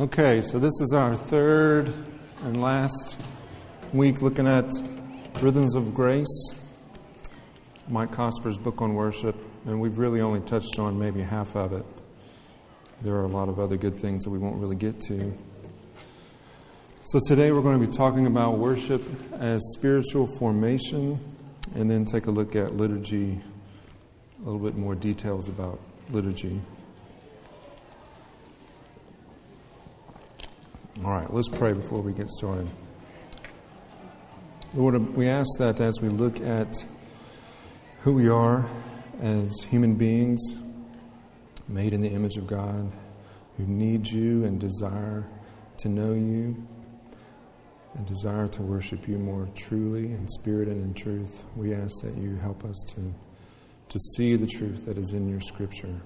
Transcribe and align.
Okay, 0.00 0.40
so 0.40 0.58
this 0.58 0.72
is 0.80 0.94
our 0.94 1.14
third 1.14 1.92
and 2.44 2.62
last 2.62 3.20
week 3.92 4.22
looking 4.22 4.46
at 4.46 4.72
Rhythms 5.42 5.74
of 5.74 5.92
Grace, 5.92 6.64
Mike 7.88 8.10
Cosper's 8.10 8.56
book 8.56 8.80
on 8.80 8.94
worship, 8.94 9.36
and 9.66 9.78
we've 9.78 9.98
really 9.98 10.22
only 10.22 10.40
touched 10.40 10.78
on 10.78 10.98
maybe 10.98 11.20
half 11.20 11.54
of 11.54 11.74
it. 11.74 11.84
There 13.02 13.16
are 13.16 13.24
a 13.24 13.28
lot 13.28 13.50
of 13.50 13.60
other 13.60 13.76
good 13.76 14.00
things 14.00 14.24
that 14.24 14.30
we 14.30 14.38
won't 14.38 14.56
really 14.56 14.76
get 14.76 14.98
to. 15.08 15.36
So 17.02 17.20
today 17.28 17.52
we're 17.52 17.60
going 17.60 17.78
to 17.78 17.86
be 17.86 17.92
talking 17.92 18.26
about 18.26 18.56
worship 18.56 19.02
as 19.34 19.60
spiritual 19.76 20.26
formation 20.38 21.20
and 21.74 21.90
then 21.90 22.06
take 22.06 22.28
a 22.28 22.30
look 22.30 22.56
at 22.56 22.74
liturgy, 22.78 23.42
a 24.40 24.42
little 24.42 24.58
bit 24.58 24.74
more 24.74 24.94
details 24.94 25.48
about 25.50 25.78
liturgy. 26.08 26.62
All 31.04 31.10
right, 31.10 31.32
let's 31.34 31.48
pray 31.48 31.72
before 31.72 32.00
we 32.00 32.12
get 32.12 32.28
started. 32.30 32.68
Lord, 34.72 35.16
we 35.16 35.26
ask 35.26 35.48
that 35.58 35.80
as 35.80 36.00
we 36.00 36.08
look 36.08 36.40
at 36.40 36.76
who 38.02 38.12
we 38.12 38.28
are 38.28 38.64
as 39.20 39.52
human 39.68 39.96
beings, 39.96 40.40
made 41.66 41.92
in 41.92 42.02
the 42.02 42.08
image 42.08 42.36
of 42.36 42.46
God, 42.46 42.92
who 43.56 43.66
need 43.66 44.06
you 44.06 44.44
and 44.44 44.60
desire 44.60 45.26
to 45.78 45.88
know 45.88 46.12
you, 46.12 46.68
and 47.94 48.06
desire 48.06 48.46
to 48.46 48.62
worship 48.62 49.08
you 49.08 49.18
more 49.18 49.48
truly 49.56 50.04
in 50.04 50.28
spirit 50.28 50.68
and 50.68 50.80
in 50.80 50.94
truth, 50.94 51.44
we 51.56 51.74
ask 51.74 52.00
that 52.04 52.16
you 52.16 52.36
help 52.36 52.64
us 52.64 52.80
to, 52.94 53.00
to 53.88 53.98
see 54.14 54.36
the 54.36 54.46
truth 54.46 54.86
that 54.86 54.98
is 54.98 55.14
in 55.14 55.28
your 55.28 55.40
scripture, 55.40 56.00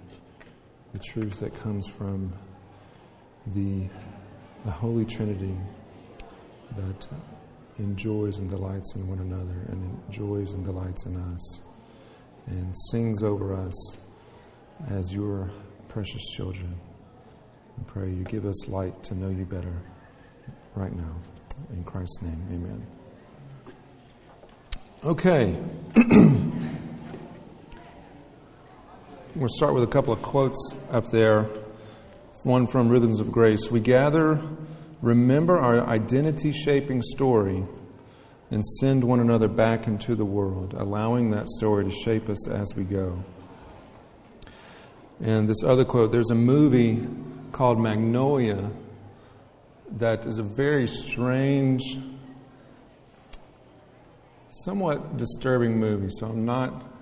the 0.94 0.98
truth 1.00 1.38
that 1.40 1.52
comes 1.52 1.86
from 1.86 2.32
the 3.48 3.90
the 4.66 4.72
Holy 4.72 5.04
Trinity 5.04 5.56
that 6.76 7.06
enjoys 7.78 8.38
and 8.38 8.50
delights 8.50 8.96
in 8.96 9.08
one 9.08 9.20
another 9.20 9.64
and 9.68 9.96
enjoys 10.08 10.54
and 10.54 10.64
delights 10.64 11.06
in 11.06 11.14
us 11.14 11.60
and 12.48 12.74
sings 12.90 13.22
over 13.22 13.54
us 13.54 13.96
as 14.90 15.14
your 15.14 15.48
precious 15.86 16.32
children. 16.32 16.74
I 17.78 17.82
pray 17.84 18.10
you 18.10 18.24
give 18.24 18.44
us 18.44 18.66
light 18.66 19.04
to 19.04 19.14
know 19.14 19.28
you 19.28 19.44
better 19.44 19.72
right 20.74 20.94
now. 20.94 21.14
In 21.70 21.84
Christ's 21.84 22.22
name, 22.22 22.44
amen. 22.50 22.84
Okay. 25.04 25.54
we'll 29.36 29.48
start 29.48 29.74
with 29.74 29.84
a 29.84 29.86
couple 29.86 30.12
of 30.12 30.20
quotes 30.22 30.74
up 30.90 31.08
there 31.10 31.46
one 32.46 32.64
from 32.64 32.88
Rhythms 32.88 33.18
of 33.18 33.32
Grace. 33.32 33.72
We 33.72 33.80
gather, 33.80 34.40
remember 35.02 35.58
our 35.58 35.80
identity 35.80 36.52
shaping 36.52 37.02
story, 37.02 37.64
and 38.52 38.64
send 38.64 39.02
one 39.02 39.18
another 39.18 39.48
back 39.48 39.88
into 39.88 40.14
the 40.14 40.24
world, 40.24 40.72
allowing 40.78 41.32
that 41.32 41.48
story 41.48 41.84
to 41.86 41.90
shape 41.90 42.28
us 42.28 42.48
as 42.48 42.72
we 42.76 42.84
go. 42.84 43.24
And 45.20 45.48
this 45.48 45.64
other 45.64 45.84
quote 45.84 46.12
there's 46.12 46.30
a 46.30 46.36
movie 46.36 47.04
called 47.50 47.80
Magnolia 47.80 48.70
that 49.96 50.24
is 50.24 50.38
a 50.38 50.44
very 50.44 50.86
strange, 50.86 51.82
somewhat 54.50 55.16
disturbing 55.16 55.80
movie. 55.80 56.10
So 56.10 56.26
I'm 56.26 56.44
not 56.44 56.95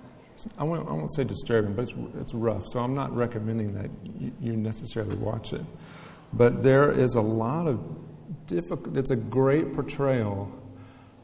I 0.57 0.63
won't, 0.63 0.87
I 0.87 0.91
won't 0.91 1.13
say 1.13 1.23
disturbing, 1.23 1.73
but 1.73 1.83
it's, 1.83 1.93
it's 2.19 2.33
rough. 2.33 2.63
So 2.67 2.79
I'm 2.79 2.93
not 2.93 3.15
recommending 3.15 3.73
that 3.75 3.89
you, 4.41 4.55
necessarily 4.55 5.15
watch 5.15 5.53
it. 5.53 5.65
But 6.33 6.63
there 6.63 6.91
is 6.91 7.15
a 7.15 7.21
lot 7.21 7.67
of 7.67 7.79
difficult, 8.47 8.97
it's 8.97 9.11
a 9.11 9.15
great 9.15 9.73
portrayal 9.73 10.51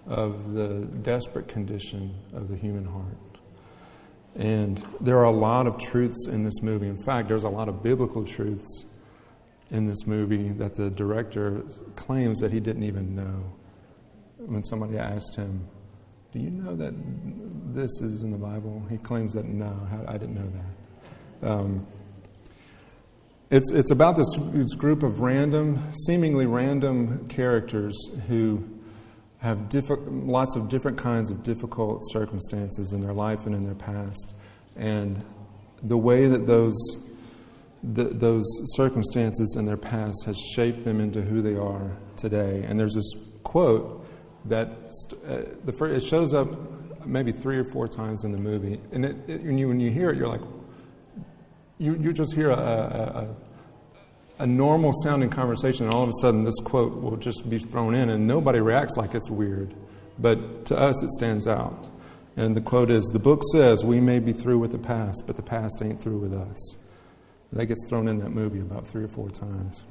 of 0.07 0.53
the 0.53 0.85
desperate 1.03 1.47
condition 1.47 2.15
of 2.33 2.47
the 2.47 2.55
human 2.55 2.85
heart. 2.85 3.17
And 4.35 4.81
there 5.01 5.17
are 5.17 5.25
a 5.25 5.31
lot 5.31 5.67
of 5.67 5.77
truths 5.77 6.27
in 6.27 6.43
this 6.43 6.61
movie. 6.61 6.87
In 6.87 7.03
fact, 7.03 7.27
there's 7.27 7.43
a 7.43 7.49
lot 7.49 7.67
of 7.67 7.83
biblical 7.83 8.25
truths 8.25 8.85
in 9.71 9.85
this 9.85 10.07
movie 10.07 10.49
that 10.49 10.75
the 10.75 10.89
director 10.89 11.63
claims 11.95 12.39
that 12.39 12.51
he 12.51 12.59
didn't 12.59 12.83
even 12.83 13.15
know. 13.15 13.53
When 14.37 14.63
somebody 14.63 14.97
asked 14.97 15.35
him, 15.35 15.67
do 16.31 16.39
you 16.39 16.49
know 16.49 16.75
that 16.77 16.93
this 17.73 17.91
is 18.01 18.21
in 18.21 18.31
the 18.31 18.37
Bible? 18.37 18.81
He 18.89 18.97
claims 18.97 19.33
that 19.33 19.45
no, 19.45 19.75
I 20.07 20.13
didn't 20.13 20.35
know 20.35 20.51
that. 21.41 21.51
Um, 21.51 21.87
it's, 23.49 23.69
it's 23.71 23.91
about 23.91 24.15
this, 24.15 24.33
this, 24.53 24.75
group 24.75 25.03
of 25.03 25.19
random, 25.19 25.91
seemingly 26.05 26.45
random 26.45 27.27
characters 27.27 27.97
who 28.29 28.63
have 29.39 29.57
diffi- 29.67 29.97
lots 30.25 30.55
of 30.55 30.69
different 30.69 30.97
kinds 30.97 31.29
of 31.29 31.43
difficult 31.43 31.99
circumstances 32.11 32.93
in 32.93 33.01
their 33.01 33.11
life 33.11 33.45
and 33.45 33.53
in 33.53 33.65
their 33.65 33.75
past. 33.75 34.35
And 34.77 35.21
the 35.83 35.97
way 35.97 36.27
that 36.27 36.47
those, 36.47 36.77
the, 37.83 38.05
those 38.05 38.45
circumstances 38.77 39.55
and 39.57 39.67
their 39.67 39.75
past 39.75 40.23
has 40.27 40.37
shaped 40.55 40.85
them 40.85 41.01
into 41.01 41.21
who 41.21 41.41
they 41.41 41.55
are 41.55 41.91
today. 42.15 42.63
And 42.65 42.79
there's 42.79 42.95
this 42.95 43.11
quote 43.43 44.01
that 44.45 44.67
uh, 45.27 45.41
the 45.63 45.71
first, 45.71 46.03
it 46.03 46.07
shows 46.07 46.33
up 46.33 46.47
maybe 47.05 47.31
three 47.31 47.57
or 47.57 47.63
four 47.63 47.87
times 47.87 48.23
in 48.23 48.31
the 48.31 48.37
movie, 48.37 48.79
and 48.91 49.05
it, 49.05 49.15
it, 49.27 49.43
when, 49.43 49.57
you, 49.57 49.67
when 49.67 49.79
you 49.79 49.91
hear 49.91 50.09
it, 50.09 50.17
you're 50.17 50.27
like, 50.27 50.41
you, 51.77 51.95
you 51.95 52.13
just 52.13 52.33
hear 52.33 52.49
a, 52.51 52.55
a, 52.55 53.27
a, 54.39 54.43
a 54.43 54.47
normal 54.47 54.93
sounding 55.03 55.29
conversation, 55.29 55.85
and 55.85 55.93
all 55.93 56.03
of 56.03 56.09
a 56.09 56.19
sudden 56.21 56.43
this 56.43 56.59
quote 56.59 57.01
will 57.01 57.17
just 57.17 57.49
be 57.49 57.57
thrown 57.57 57.95
in, 57.95 58.09
and 58.09 58.27
nobody 58.27 58.59
reacts 58.59 58.97
like 58.97 59.15
it's 59.15 59.29
weird. 59.29 59.73
But 60.19 60.65
to 60.65 60.77
us, 60.77 61.01
it 61.01 61.09
stands 61.09 61.47
out. 61.47 61.89
And 62.37 62.55
the 62.55 62.61
quote 62.61 62.91
is 62.91 63.05
The 63.05 63.19
book 63.19 63.41
says 63.51 63.83
we 63.83 63.99
may 63.99 64.19
be 64.19 64.31
through 64.31 64.59
with 64.59 64.71
the 64.71 64.77
past, 64.77 65.23
but 65.25 65.35
the 65.35 65.41
past 65.41 65.81
ain't 65.83 66.01
through 66.01 66.19
with 66.19 66.33
us. 66.33 66.75
And 67.51 67.59
That 67.59 67.65
gets 67.65 67.87
thrown 67.89 68.07
in 68.07 68.19
that 68.19 68.29
movie 68.29 68.59
about 68.59 68.87
three 68.87 69.03
or 69.03 69.09
four 69.09 69.29
times. 69.29 69.83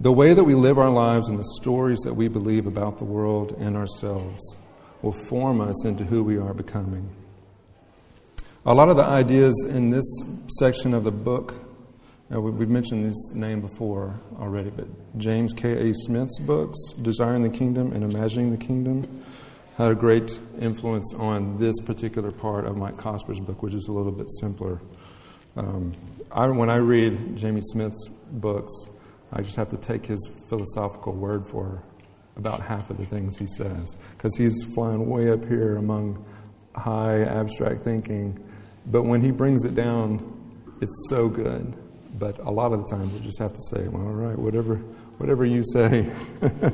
The 0.00 0.12
way 0.12 0.32
that 0.32 0.44
we 0.44 0.54
live 0.54 0.78
our 0.78 0.90
lives 0.90 1.26
and 1.26 1.36
the 1.36 1.56
stories 1.60 1.98
that 2.04 2.14
we 2.14 2.28
believe 2.28 2.68
about 2.68 2.98
the 2.98 3.04
world 3.04 3.56
and 3.58 3.76
ourselves 3.76 4.40
will 5.02 5.10
form 5.10 5.60
us 5.60 5.84
into 5.84 6.04
who 6.04 6.22
we 6.22 6.38
are 6.38 6.54
becoming. 6.54 7.10
A 8.64 8.72
lot 8.72 8.90
of 8.90 8.96
the 8.96 9.02
ideas 9.02 9.66
in 9.68 9.90
this 9.90 10.04
section 10.60 10.94
of 10.94 11.02
the 11.02 11.10
book, 11.10 11.54
uh, 12.32 12.40
we've 12.40 12.68
mentioned 12.68 13.04
this 13.04 13.34
name 13.34 13.60
before 13.60 14.20
already, 14.38 14.70
but 14.70 14.86
James 15.18 15.52
K.A. 15.52 15.92
Smith's 15.92 16.38
books, 16.38 16.78
Desiring 17.02 17.42
the 17.42 17.50
Kingdom 17.50 17.92
and 17.92 18.04
Imagining 18.04 18.52
the 18.52 18.56
Kingdom, 18.56 19.24
had 19.76 19.90
a 19.90 19.96
great 19.96 20.38
influence 20.60 21.12
on 21.14 21.58
this 21.58 21.74
particular 21.80 22.30
part 22.30 22.66
of 22.66 22.76
Mike 22.76 22.96
Cosper's 22.96 23.40
book, 23.40 23.64
which 23.64 23.74
is 23.74 23.88
a 23.88 23.92
little 23.92 24.12
bit 24.12 24.30
simpler. 24.40 24.80
Um, 25.56 25.94
I, 26.30 26.46
when 26.46 26.70
I 26.70 26.76
read 26.76 27.36
Jamie 27.36 27.62
Smith's 27.62 28.06
books, 28.30 28.72
I 29.32 29.42
just 29.42 29.56
have 29.56 29.68
to 29.70 29.76
take 29.76 30.06
his 30.06 30.18
philosophical 30.48 31.12
word 31.12 31.46
for 31.46 31.82
about 32.36 32.62
half 32.62 32.88
of 32.90 32.96
the 32.96 33.04
things 33.04 33.36
he 33.36 33.46
says 33.46 33.96
because 34.16 34.36
he's 34.36 34.64
flying 34.74 35.08
way 35.08 35.30
up 35.30 35.44
here 35.44 35.76
among 35.76 36.24
high 36.74 37.24
abstract 37.24 37.82
thinking. 37.82 38.42
But 38.86 39.02
when 39.02 39.20
he 39.20 39.30
brings 39.30 39.64
it 39.64 39.74
down, 39.74 40.34
it's 40.80 41.08
so 41.08 41.28
good. 41.28 41.74
But 42.18 42.38
a 42.38 42.50
lot 42.50 42.72
of 42.72 42.80
the 42.80 42.96
times 42.96 43.14
I 43.14 43.18
just 43.18 43.38
have 43.38 43.52
to 43.52 43.62
say, 43.70 43.88
well, 43.88 44.02
all 44.02 44.12
right, 44.12 44.38
whatever, 44.38 44.76
whatever 45.18 45.44
you 45.44 45.62
say. 45.72 46.10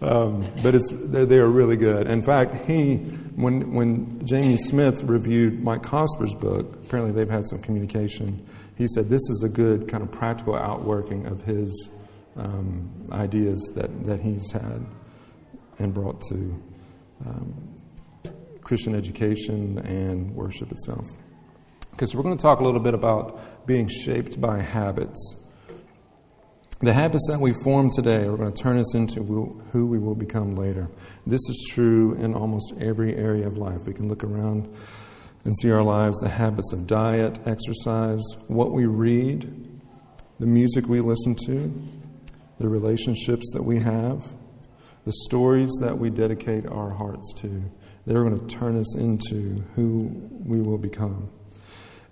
um, 0.00 0.50
but 0.62 0.74
it's, 0.74 0.88
they 0.90 1.38
are 1.38 1.48
really 1.48 1.76
good. 1.76 2.06
In 2.06 2.22
fact, 2.22 2.54
he, 2.66 2.96
when, 3.36 3.74
when 3.74 4.24
Jamie 4.26 4.56
Smith 4.56 5.02
reviewed 5.02 5.62
Mike 5.62 5.82
Cosper's 5.82 6.34
book, 6.34 6.76
apparently 6.84 7.12
they've 7.12 7.30
had 7.30 7.46
some 7.48 7.60
communication 7.60 8.46
he 8.80 8.88
said 8.88 9.10
this 9.10 9.20
is 9.28 9.42
a 9.44 9.48
good 9.50 9.88
kind 9.88 10.02
of 10.02 10.10
practical 10.10 10.56
outworking 10.56 11.26
of 11.26 11.42
his 11.42 11.90
um, 12.34 12.90
ideas 13.12 13.60
that, 13.74 14.04
that 14.04 14.20
he's 14.20 14.50
had 14.52 14.86
and 15.78 15.92
brought 15.92 16.18
to 16.22 16.62
um, 17.26 17.78
Christian 18.62 18.94
education 18.94 19.78
and 19.80 20.34
worship 20.34 20.72
itself. 20.72 21.06
Okay, 21.92 22.06
so 22.06 22.16
we're 22.16 22.24
going 22.24 22.38
to 22.38 22.42
talk 22.42 22.60
a 22.60 22.64
little 22.64 22.80
bit 22.80 22.94
about 22.94 23.66
being 23.66 23.86
shaped 23.86 24.40
by 24.40 24.62
habits. 24.62 25.39
The 26.82 26.94
habits 26.94 27.26
that 27.28 27.38
we 27.38 27.52
form 27.52 27.90
today 27.90 28.24
are 28.24 28.38
going 28.38 28.50
to 28.50 28.62
turn 28.62 28.78
us 28.78 28.94
into 28.94 29.22
who 29.22 29.86
we 29.86 29.98
will 29.98 30.14
become 30.14 30.56
later. 30.56 30.88
This 31.26 31.42
is 31.50 31.68
true 31.74 32.14
in 32.14 32.32
almost 32.32 32.72
every 32.80 33.14
area 33.16 33.46
of 33.46 33.58
life. 33.58 33.84
We 33.84 33.92
can 33.92 34.08
look 34.08 34.24
around 34.24 34.66
and 35.44 35.54
see 35.58 35.70
our 35.70 35.82
lives, 35.82 36.16
the 36.20 36.30
habits 36.30 36.72
of 36.72 36.86
diet, 36.86 37.38
exercise, 37.46 38.22
what 38.48 38.72
we 38.72 38.86
read, 38.86 39.78
the 40.38 40.46
music 40.46 40.86
we 40.86 41.02
listen 41.02 41.34
to, 41.44 41.70
the 42.58 42.68
relationships 42.68 43.50
that 43.52 43.62
we 43.62 43.80
have, 43.80 44.32
the 45.04 45.12
stories 45.26 45.70
that 45.82 45.98
we 45.98 46.08
dedicate 46.08 46.64
our 46.64 46.94
hearts 46.94 47.34
to. 47.42 47.62
They're 48.06 48.24
going 48.24 48.38
to 48.38 48.46
turn 48.46 48.78
us 48.78 48.96
into 48.96 49.62
who 49.74 50.10
we 50.46 50.62
will 50.62 50.78
become. 50.78 51.30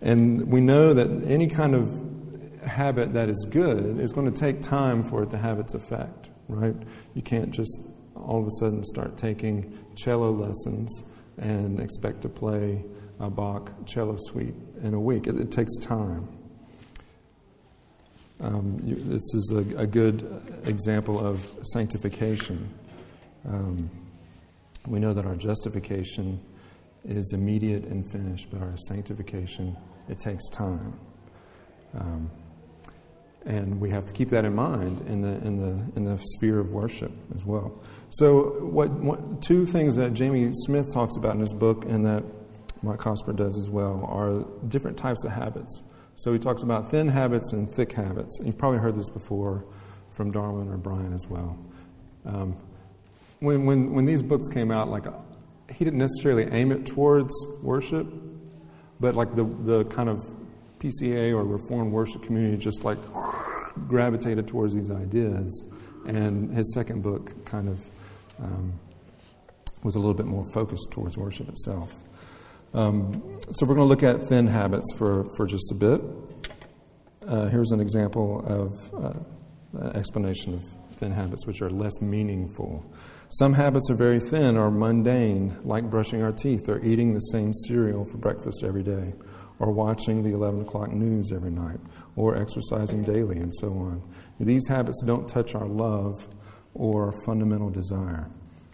And 0.03 0.47
we 0.49 0.61
know 0.61 0.93
that 0.93 1.09
any 1.27 1.47
kind 1.47 1.75
of 1.75 2.28
habit 2.65 3.13
that 3.15 3.29
is 3.29 3.47
good, 3.51 3.99
it's 4.01 4.13
going 4.13 4.33
to 4.33 4.41
take 4.41 4.61
time 4.61 5.03
for 5.03 5.23
it 5.23 5.31
to 5.31 5.39
have 5.39 5.59
its 5.59 5.75
effect, 5.75 6.31
right? 6.49 6.77
You 7.15 7.23
can't 7.23 7.51
just 7.51 7.79
all 8.15 8.41
of 8.41 8.47
a 8.47 8.51
sudden 8.59 8.85
start 8.85 9.17
taking 9.17 9.79
cello 9.97 10.31
lessons 10.31 11.05
and 11.39 11.81
expect 11.81 12.21
to 12.23 12.29
play 12.29 12.85
a 13.21 13.31
Bach 13.31 13.73
cello 13.87 14.17
suite 14.19 14.55
in 14.83 14.95
a 14.95 15.01
week. 15.01 15.27
It, 15.27 15.37
it 15.37 15.51
takes 15.51 15.77
time. 15.79 16.29
Um, 18.41 18.81
you, 18.85 18.95
this 18.95 19.35
is 19.35 19.53
a, 19.53 19.81
a, 19.81 19.87
good 19.87 20.61
example 20.65 21.19
of 21.19 21.45
sanctification. 21.73 22.73
Um, 23.49 23.91
we 24.87 25.01
know 25.01 25.13
that 25.13 25.27
our 25.27 25.35
justification 25.35 26.41
is 27.05 27.33
immediate 27.33 27.85
and 27.85 28.09
finished, 28.13 28.49
but 28.53 28.63
our 28.63 28.77
sanctification, 28.77 29.77
it 30.09 30.21
takes 30.21 30.49
time. 30.51 30.99
Um, 31.99 32.31
and 33.45 33.81
we 33.81 33.91
have 33.91 34.05
to 34.07 34.13
keep 34.13 34.29
that 34.29 34.45
in 34.45 34.55
mind 34.55 35.01
in 35.09 35.23
the, 35.23 35.47
in 35.47 35.59
the, 35.59 35.97
in 35.97 36.05
the 36.05 36.19
sphere 36.19 36.59
of 36.59 36.71
worship 36.73 37.13
as 37.35 37.45
well. 37.45 37.83
So, 38.11 38.65
what, 38.65 38.91
what, 38.91 39.43
two 39.43 39.65
things 39.65 39.97
that 39.97 40.13
Jamie 40.13 40.51
Smith 40.53 40.93
talks 40.93 41.17
about 41.17 41.35
in 41.35 41.41
his 41.41 41.53
book 41.53 41.85
and 41.85 42.05
that 42.05 42.25
Mike 42.83 42.99
Cosper 42.99 43.35
does 43.35 43.57
as 43.57 43.71
well 43.71 44.05
are 44.09 44.45
different 44.69 44.97
types 44.97 45.25
of 45.25 45.33
habits. 45.33 45.83
So, 46.17 46.33
he 46.33 46.39
talks 46.39 46.63
about 46.63 46.91
thin 46.91 47.09
habits 47.09 47.53
and 47.53 47.71
thick 47.71 47.93
habits. 47.93 48.39
You've 48.43 48.59
probably 48.59 48.81
heard 48.81 48.97
this 48.97 49.11
before 49.11 49.65
from 50.11 50.33
Darwin 50.33 50.69
or 50.69 50.77
Brian 50.77 51.13
as 51.15 51.27
well. 51.29 51.59
Um, 52.27 52.57
when, 53.41 53.67
when, 53.67 53.93
when 53.93 54.05
these 54.05 54.23
books 54.23 54.49
came 54.49 54.71
out, 54.71 54.89
like 54.91 55.05
he 55.71 55.85
didn't 55.85 56.01
necessarily 56.01 56.45
aim 56.51 56.73
it 56.73 56.87
towards 56.87 57.33
worship, 57.63 58.07
but 59.01 59.15
like 59.15 59.35
the, 59.37 59.45
the 59.45 59.85
kind 59.85 60.09
of 60.09 60.27
PCA 60.79 61.33
or 61.33 61.45
Reformed 61.45 61.93
worship 61.93 62.23
community 62.23 62.57
just 62.57 62.85
like 62.85 62.99
gravitated 63.87 64.49
towards 64.49 64.75
these 64.75 64.91
ideas. 64.91 65.71
And 66.07 66.55
his 66.57 66.73
second 66.75 67.03
book 67.03 67.45
kind 67.45 67.69
of 67.69 67.85
um, 68.41 68.79
was 69.83 69.95
a 69.95 69.99
little 69.99 70.15
bit 70.15 70.27
more 70.27 70.45
focused 70.53 70.91
towards 70.93 71.17
worship 71.17 71.49
itself. 71.49 71.95
Um, 72.75 73.41
so 73.51 73.67
we're 73.67 73.75
going 73.75 73.89
to 73.89 73.89
look 73.89 74.03
at 74.03 74.29
thin 74.29 74.47
habits 74.47 74.93
for, 74.97 75.25
for 75.37 75.47
just 75.47 75.73
a 75.73 75.75
bit. 75.75 76.01
Uh, 77.27 77.47
here's 77.49 77.73
an 77.73 77.81
example 77.81 78.45
of 78.47 78.95
uh, 78.95 79.81
an 79.81 79.97
explanation 79.97 80.55
of 80.55 80.65
thin 80.97 81.13
habits, 81.13 81.47
which 81.47 81.63
are 81.63 81.71
less 81.71 82.01
meaningful. 82.01 82.85
Some 83.31 83.55
habits 83.55 83.91
are 83.91 83.95
very 83.95 84.21
thin 84.21 84.57
or 84.57 84.71
mundane, 84.71 85.57
like 85.63 85.89
brushing 85.89 86.23
our 86.23 86.33
teeth 86.33 86.69
or 86.69 86.83
eating 86.85 87.15
the 87.15 87.21
same 87.21 87.53
cereal 87.53 88.05
for 88.05 88.19
breakfast 88.19 88.63
every 88.65 88.83
day, 88.83 89.13
or 89.59 89.73
watching 89.73 90.23
the 90.23 90.33
11 90.33 90.63
o'clock 90.63 90.93
news 90.93 91.33
every 91.33 91.51
night, 91.51 91.81
or 92.17 92.37
exercising 92.37 93.03
daily, 93.03 93.39
and 93.39 93.53
so 93.55 93.69
on. 93.69 94.03
These 94.39 94.67
habits 94.69 95.03
don't 95.05 95.27
touch 95.29 95.55
our 95.55 95.67
love 95.67 96.29
or 96.75 97.07
our 97.07 97.13
fundamental 97.25 97.71
desire. 97.71 98.29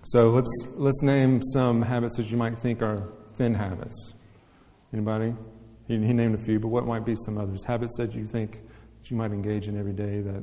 So 0.04 0.30
let's, 0.30 0.50
let's 0.74 1.02
name 1.02 1.40
some 1.52 1.80
habits 1.80 2.16
that 2.18 2.30
you 2.30 2.36
might 2.36 2.58
think 2.58 2.82
are 2.82 3.08
thin 3.34 3.54
habits. 3.54 4.12
Anybody? 4.92 5.34
He, 5.88 5.94
he 5.94 6.12
named 6.12 6.34
a 6.34 6.42
few, 6.42 6.60
but 6.60 6.68
what 6.68 6.86
might 6.86 7.06
be 7.06 7.16
some 7.24 7.38
others? 7.38 7.64
Habits 7.64 7.96
that 7.96 8.14
you 8.14 8.26
think 8.26 8.60
that 9.00 9.10
you 9.10 9.16
might 9.16 9.32
engage 9.32 9.68
in 9.68 9.78
every 9.78 9.92
day 9.92 10.20
that 10.20 10.42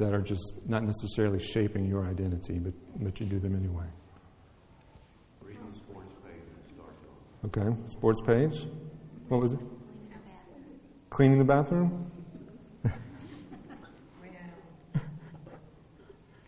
that 0.00 0.14
are 0.14 0.22
just 0.22 0.54
not 0.66 0.82
necessarily 0.82 1.38
shaping 1.38 1.86
your 1.86 2.06
identity, 2.06 2.58
but, 2.58 2.72
but 2.96 3.20
you 3.20 3.26
do 3.26 3.38
them 3.38 3.54
anyway. 3.54 3.84
Reading 5.42 5.70
sports 5.72 6.14
page 6.24 6.74
Okay, 7.44 7.76
sports 7.86 8.20
page. 8.22 8.66
What 9.30 9.40
was 9.40 9.52
it? 9.52 9.60
Cleaning 11.08 11.38
the 11.38 11.44
bathroom? 11.44 12.10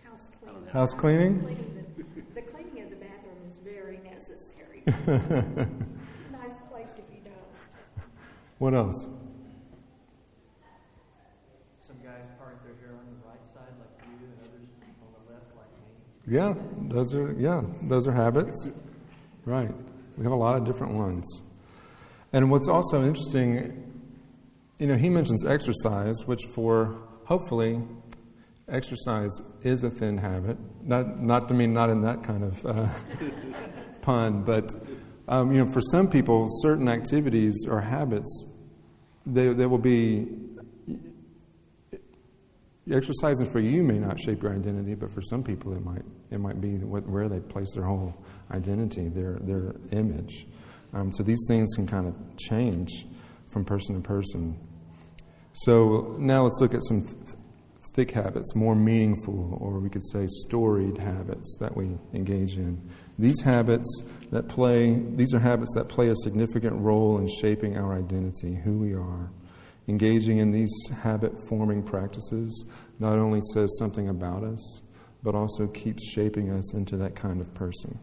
House 0.02 0.30
cleaning. 0.40 0.68
House 0.72 0.92
cleaning? 0.92 1.40
Cleaning 1.42 1.84
the, 2.16 2.22
the 2.34 2.42
cleaning 2.42 2.82
of 2.82 2.90
the 2.90 2.96
bathroom 2.96 3.36
is 3.46 3.56
very 3.62 4.00
necessary. 4.02 4.82
nice 6.32 6.58
place 6.72 6.98
if 6.98 7.04
you 7.14 7.20
don't. 7.22 8.04
What 8.58 8.74
else? 8.74 9.06
Some 11.86 11.98
guys 12.02 12.26
part 12.36 12.58
their 12.64 12.74
hair 12.80 12.98
on 12.98 13.06
the 13.06 13.28
right 13.28 13.46
side 13.46 13.72
like 13.78 14.08
you, 14.08 14.26
and 14.26 14.40
others 14.40 14.66
on 15.02 15.12
the 15.12 15.32
left 15.32 15.54
like 15.56 15.70
me. 15.86 16.34
Yeah, 16.34 16.54
those 16.88 17.14
are 17.14 17.32
yeah, 17.38 17.62
those 17.82 18.08
are 18.08 18.12
habits. 18.12 18.70
Right. 19.44 19.70
We 20.16 20.24
have 20.24 20.32
a 20.32 20.36
lot 20.36 20.56
of 20.56 20.64
different 20.64 20.94
ones. 20.94 21.42
And 22.32 22.50
what's 22.50 22.68
also 22.68 23.04
interesting, 23.04 23.92
you 24.78 24.86
know, 24.86 24.96
he 24.96 25.10
mentions 25.10 25.44
exercise, 25.44 26.16
which 26.24 26.40
for 26.54 26.96
hopefully 27.24 27.82
exercise 28.68 29.30
is 29.62 29.84
a 29.84 29.90
thin 29.90 30.16
habit. 30.16 30.56
Not 30.82 31.20
not 31.20 31.48
to 31.48 31.54
mean 31.54 31.74
not 31.74 31.90
in 31.90 32.00
that 32.02 32.22
kind 32.22 32.44
of 32.44 32.66
uh, 32.66 32.88
pun, 34.02 34.44
but 34.44 34.72
um, 35.28 35.52
you 35.52 35.64
know, 35.64 35.70
for 35.72 35.80
some 35.80 36.08
people, 36.08 36.46
certain 36.62 36.88
activities 36.88 37.54
or 37.68 37.80
habits, 37.80 38.46
they 39.26 39.52
they 39.52 39.66
will 39.66 39.78
be 39.78 40.26
exercising 42.90 43.50
for 43.50 43.60
you 43.60 43.82
may 43.82 43.98
not 43.98 44.18
shape 44.18 44.42
your 44.42 44.52
identity, 44.52 44.94
but 44.94 45.12
for 45.12 45.22
some 45.22 45.42
people 45.42 45.72
it 45.72 45.84
might. 45.84 46.02
It 46.30 46.40
might 46.40 46.60
be 46.60 46.78
what, 46.78 47.06
where 47.06 47.28
they 47.28 47.40
place 47.40 47.72
their 47.74 47.84
whole 47.84 48.14
identity, 48.50 49.08
their 49.08 49.38
their 49.42 49.74
image. 49.90 50.46
Um, 50.92 51.12
so 51.12 51.22
these 51.22 51.44
things 51.48 51.74
can 51.74 51.86
kind 51.86 52.06
of 52.06 52.14
change 52.36 53.06
from 53.52 53.64
person 53.64 53.94
to 53.94 54.00
person. 54.00 54.58
So 55.54 56.16
now 56.18 56.44
let's 56.44 56.60
look 56.60 56.74
at 56.74 56.82
some 56.84 57.02
th- 57.02 57.36
thick 57.94 58.10
habits, 58.10 58.54
more 58.54 58.74
meaningful, 58.74 59.58
or 59.60 59.78
we 59.78 59.90
could 59.90 60.04
say 60.12 60.26
storied 60.26 60.98
habits 60.98 61.56
that 61.60 61.76
we 61.76 61.98
engage 62.14 62.56
in. 62.56 62.80
These 63.18 63.42
habits 63.42 64.02
that 64.30 64.48
play, 64.48 64.94
these 65.10 65.34
are 65.34 65.38
habits 65.38 65.74
that 65.74 65.88
play 65.88 66.08
a 66.08 66.16
significant 66.16 66.80
role 66.80 67.18
in 67.18 67.28
shaping 67.40 67.76
our 67.76 67.94
identity, 67.94 68.54
who 68.54 68.78
we 68.78 68.94
are. 68.94 69.30
Engaging 69.88 70.38
in 70.38 70.52
these 70.52 70.72
habit 71.02 71.32
forming 71.48 71.82
practices 71.82 72.64
not 72.98 73.18
only 73.18 73.40
says 73.52 73.68
something 73.78 74.08
about 74.08 74.44
us, 74.44 74.80
but 75.22 75.34
also 75.34 75.66
keeps 75.66 76.08
shaping 76.12 76.50
us 76.50 76.74
into 76.74 76.96
that 76.96 77.14
kind 77.14 77.40
of 77.40 77.52
person. 77.54 77.98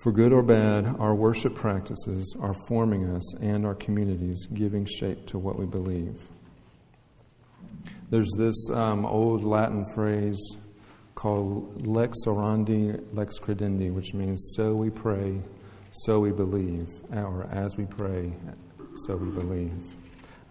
For 0.00 0.12
good 0.12 0.32
or 0.32 0.42
bad, 0.42 0.94
our 1.00 1.12
worship 1.12 1.56
practices 1.56 2.36
are 2.40 2.54
forming 2.68 3.16
us 3.16 3.34
and 3.38 3.66
our 3.66 3.74
communities, 3.74 4.46
giving 4.46 4.86
shape 4.86 5.26
to 5.26 5.38
what 5.38 5.58
we 5.58 5.66
believe. 5.66 6.14
There's 8.08 8.30
this 8.38 8.54
um, 8.70 9.04
old 9.04 9.42
Latin 9.42 9.84
phrase 9.92 10.38
called 11.16 11.84
lex 11.84 12.16
orandi, 12.26 13.04
lex 13.12 13.40
credendi, 13.40 13.92
which 13.92 14.14
means 14.14 14.52
so 14.56 14.72
we 14.72 14.88
pray, 14.88 15.40
so 15.90 16.20
we 16.20 16.30
believe, 16.30 16.86
or 17.12 17.48
as 17.50 17.76
we 17.76 17.84
pray, 17.84 18.32
so 18.98 19.16
we 19.16 19.30
believe. 19.30 19.96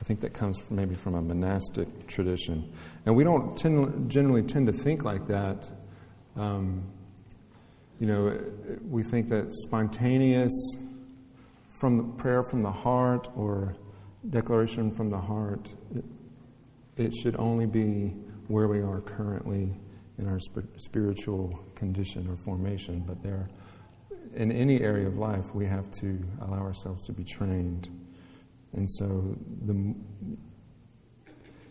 I 0.02 0.04
think 0.04 0.20
that 0.20 0.34
comes 0.34 0.60
from 0.60 0.76
maybe 0.76 0.94
from 0.94 1.16
a 1.16 1.22
monastic 1.22 2.06
tradition. 2.08 2.70
And 3.06 3.16
we 3.16 3.24
don't 3.24 3.58
tend, 3.58 4.12
generally 4.12 4.44
tend 4.44 4.68
to 4.68 4.74
think 4.74 5.06
like 5.06 5.26
that. 5.28 5.72
Um, 6.36 6.84
you 8.00 8.08
know, 8.08 8.40
we 8.88 9.04
think 9.04 9.30
that 9.30 9.52
spontaneous 9.52 10.54
from 11.80 11.98
the 11.98 12.04
prayer 12.22 12.44
from 12.44 12.62
the 12.62 12.72
heart 12.72 13.30
or 13.36 13.76
declaration 14.30 14.92
from 14.92 15.10
the 15.10 15.18
heart, 15.18 15.74
it, 15.96 16.06
it 16.96 17.14
should 17.16 17.36
only 17.38 17.66
be 17.66 18.16
where 18.48 18.68
we 18.68 18.82
are 18.82 19.02
currently 19.02 19.74
in 20.18 20.28
our 20.28 20.40
sp- 20.42 20.70
spiritual 20.78 21.52
condition 21.76 22.28
or 22.28 22.36
formation. 22.38 23.04
But 23.06 23.22
there, 23.22 23.48
in 24.36 24.52
any 24.52 24.82
area 24.82 25.08
of 25.08 25.18
life, 25.18 25.54
we 25.54 25.66
have 25.66 25.90
to 26.02 26.20
allow 26.42 26.60
ourselves 26.60 27.04
to 27.06 27.14
be 27.14 27.24
trained. 27.24 27.90
And 28.74 28.90
so 28.92 29.36
the, 29.66 29.96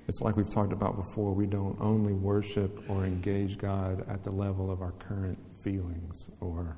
it's 0.09 0.21
like 0.21 0.37
we've 0.37 0.49
talked 0.49 0.73
about 0.73 0.97
before, 0.97 1.33
we 1.33 1.47
don't 1.47 1.76
only 1.80 2.12
worship 2.12 2.88
or 2.88 3.04
engage 3.04 3.59
God 3.59 4.04
at 4.09 4.23
the 4.23 4.30
level 4.30 4.71
of 4.71 4.80
our 4.83 4.92
current 4.92 5.38
feelings 5.70 6.26
or 6.40 6.76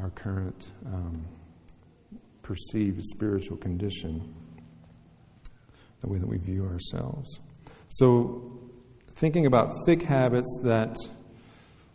our 0.00 0.08
current 0.10 0.72
um, 0.86 1.26
perceived 2.42 3.02
spiritual 3.04 3.58
condition, 3.58 4.34
the 6.00 6.08
way 6.08 6.18
that 6.18 6.26
we 6.26 6.38
view 6.38 6.64
ourselves. 6.64 7.38
So, 7.88 8.58
thinking 9.16 9.44
about 9.46 9.72
thick 9.86 10.02
habits 10.02 10.58
that 10.64 10.96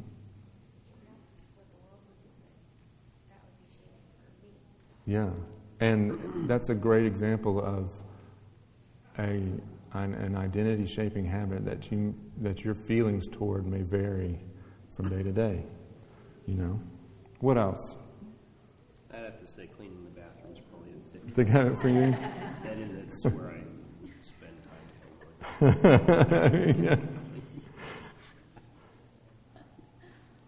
Yeah, 5.08 5.30
and 5.80 6.50
that's 6.50 6.70
a 6.70 6.76
great 6.76 7.06
example 7.06 7.60
of 7.64 7.92
a 9.20 9.52
an, 9.94 10.14
an 10.14 10.36
identity 10.36 10.86
shaping 10.86 11.26
habit 11.26 11.64
that 11.66 11.92
you 11.92 12.16
that 12.42 12.64
your 12.64 12.76
feelings 12.76 13.28
toward 13.28 13.66
may 13.66 13.82
vary 13.82 14.40
from 14.96 15.10
day 15.10 15.24
to 15.24 15.32
day. 15.32 15.64
You 16.48 16.56
know, 16.56 16.80
what 17.40 17.58
else? 17.58 17.96
I'd 19.14 19.24
have 19.24 19.40
to 19.40 19.48
say 19.48 19.68
cleaning 19.68 20.04
the 20.04 20.22
bathroom 20.22 20.54
is 20.54 20.60
probably 20.70 20.92
a 20.92 20.94
thick. 21.14 21.36
They 21.36 21.44
got 21.44 21.68
it 21.68 21.78
for 21.80 21.90
you. 21.90 22.12
That 22.64 22.78
is, 22.78 23.22
that's 23.24 23.36
where 23.36 23.52
I 23.52 23.64
spend 24.22 24.58
time. 25.60 26.84
yeah. 26.84 26.98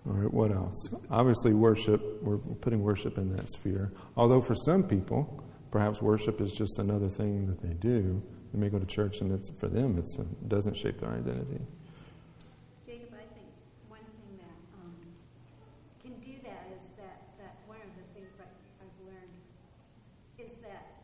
All 0.07 0.13
right, 0.13 0.33
what 0.33 0.51
else? 0.51 0.89
Obviously, 1.11 1.53
worship, 1.53 2.23
we're 2.23 2.37
putting 2.37 2.81
worship 2.81 3.17
in 3.17 3.35
that 3.35 3.49
sphere. 3.49 3.91
Although 4.15 4.41
for 4.41 4.55
some 4.55 4.83
people, 4.83 5.43
perhaps 5.69 6.01
worship 6.01 6.39
is 6.39 6.53
just 6.53 6.79
another 6.79 7.09
thing 7.09 7.45
that 7.47 7.61
they 7.61 7.73
do. 7.73 8.23
They 8.53 8.59
may 8.59 8.69
go 8.69 8.79
to 8.79 8.85
church 8.85 9.19
and 9.19 9.33
it's 9.33 9.51
for 9.59 9.67
them, 9.67 9.97
it's, 9.97 10.17
it 10.17 10.47
doesn't 10.47 10.77
shape 10.77 10.99
their 10.99 11.11
identity. 11.11 11.59
Jacob, 12.85 13.11
I 13.19 13.27
think 13.35 13.51
one 13.91 14.07
thing 14.23 14.39
that 14.39 14.57
um, 14.79 14.95
can 15.99 16.15
do 16.23 16.39
that 16.47 16.71
is 16.71 16.79
that, 16.95 17.27
that 17.43 17.59
one 17.67 17.83
of 17.83 17.91
the 17.99 18.07
things 18.15 18.31
I've 18.39 18.97
learned 19.03 19.35
is 20.39 20.55
that 20.63 21.03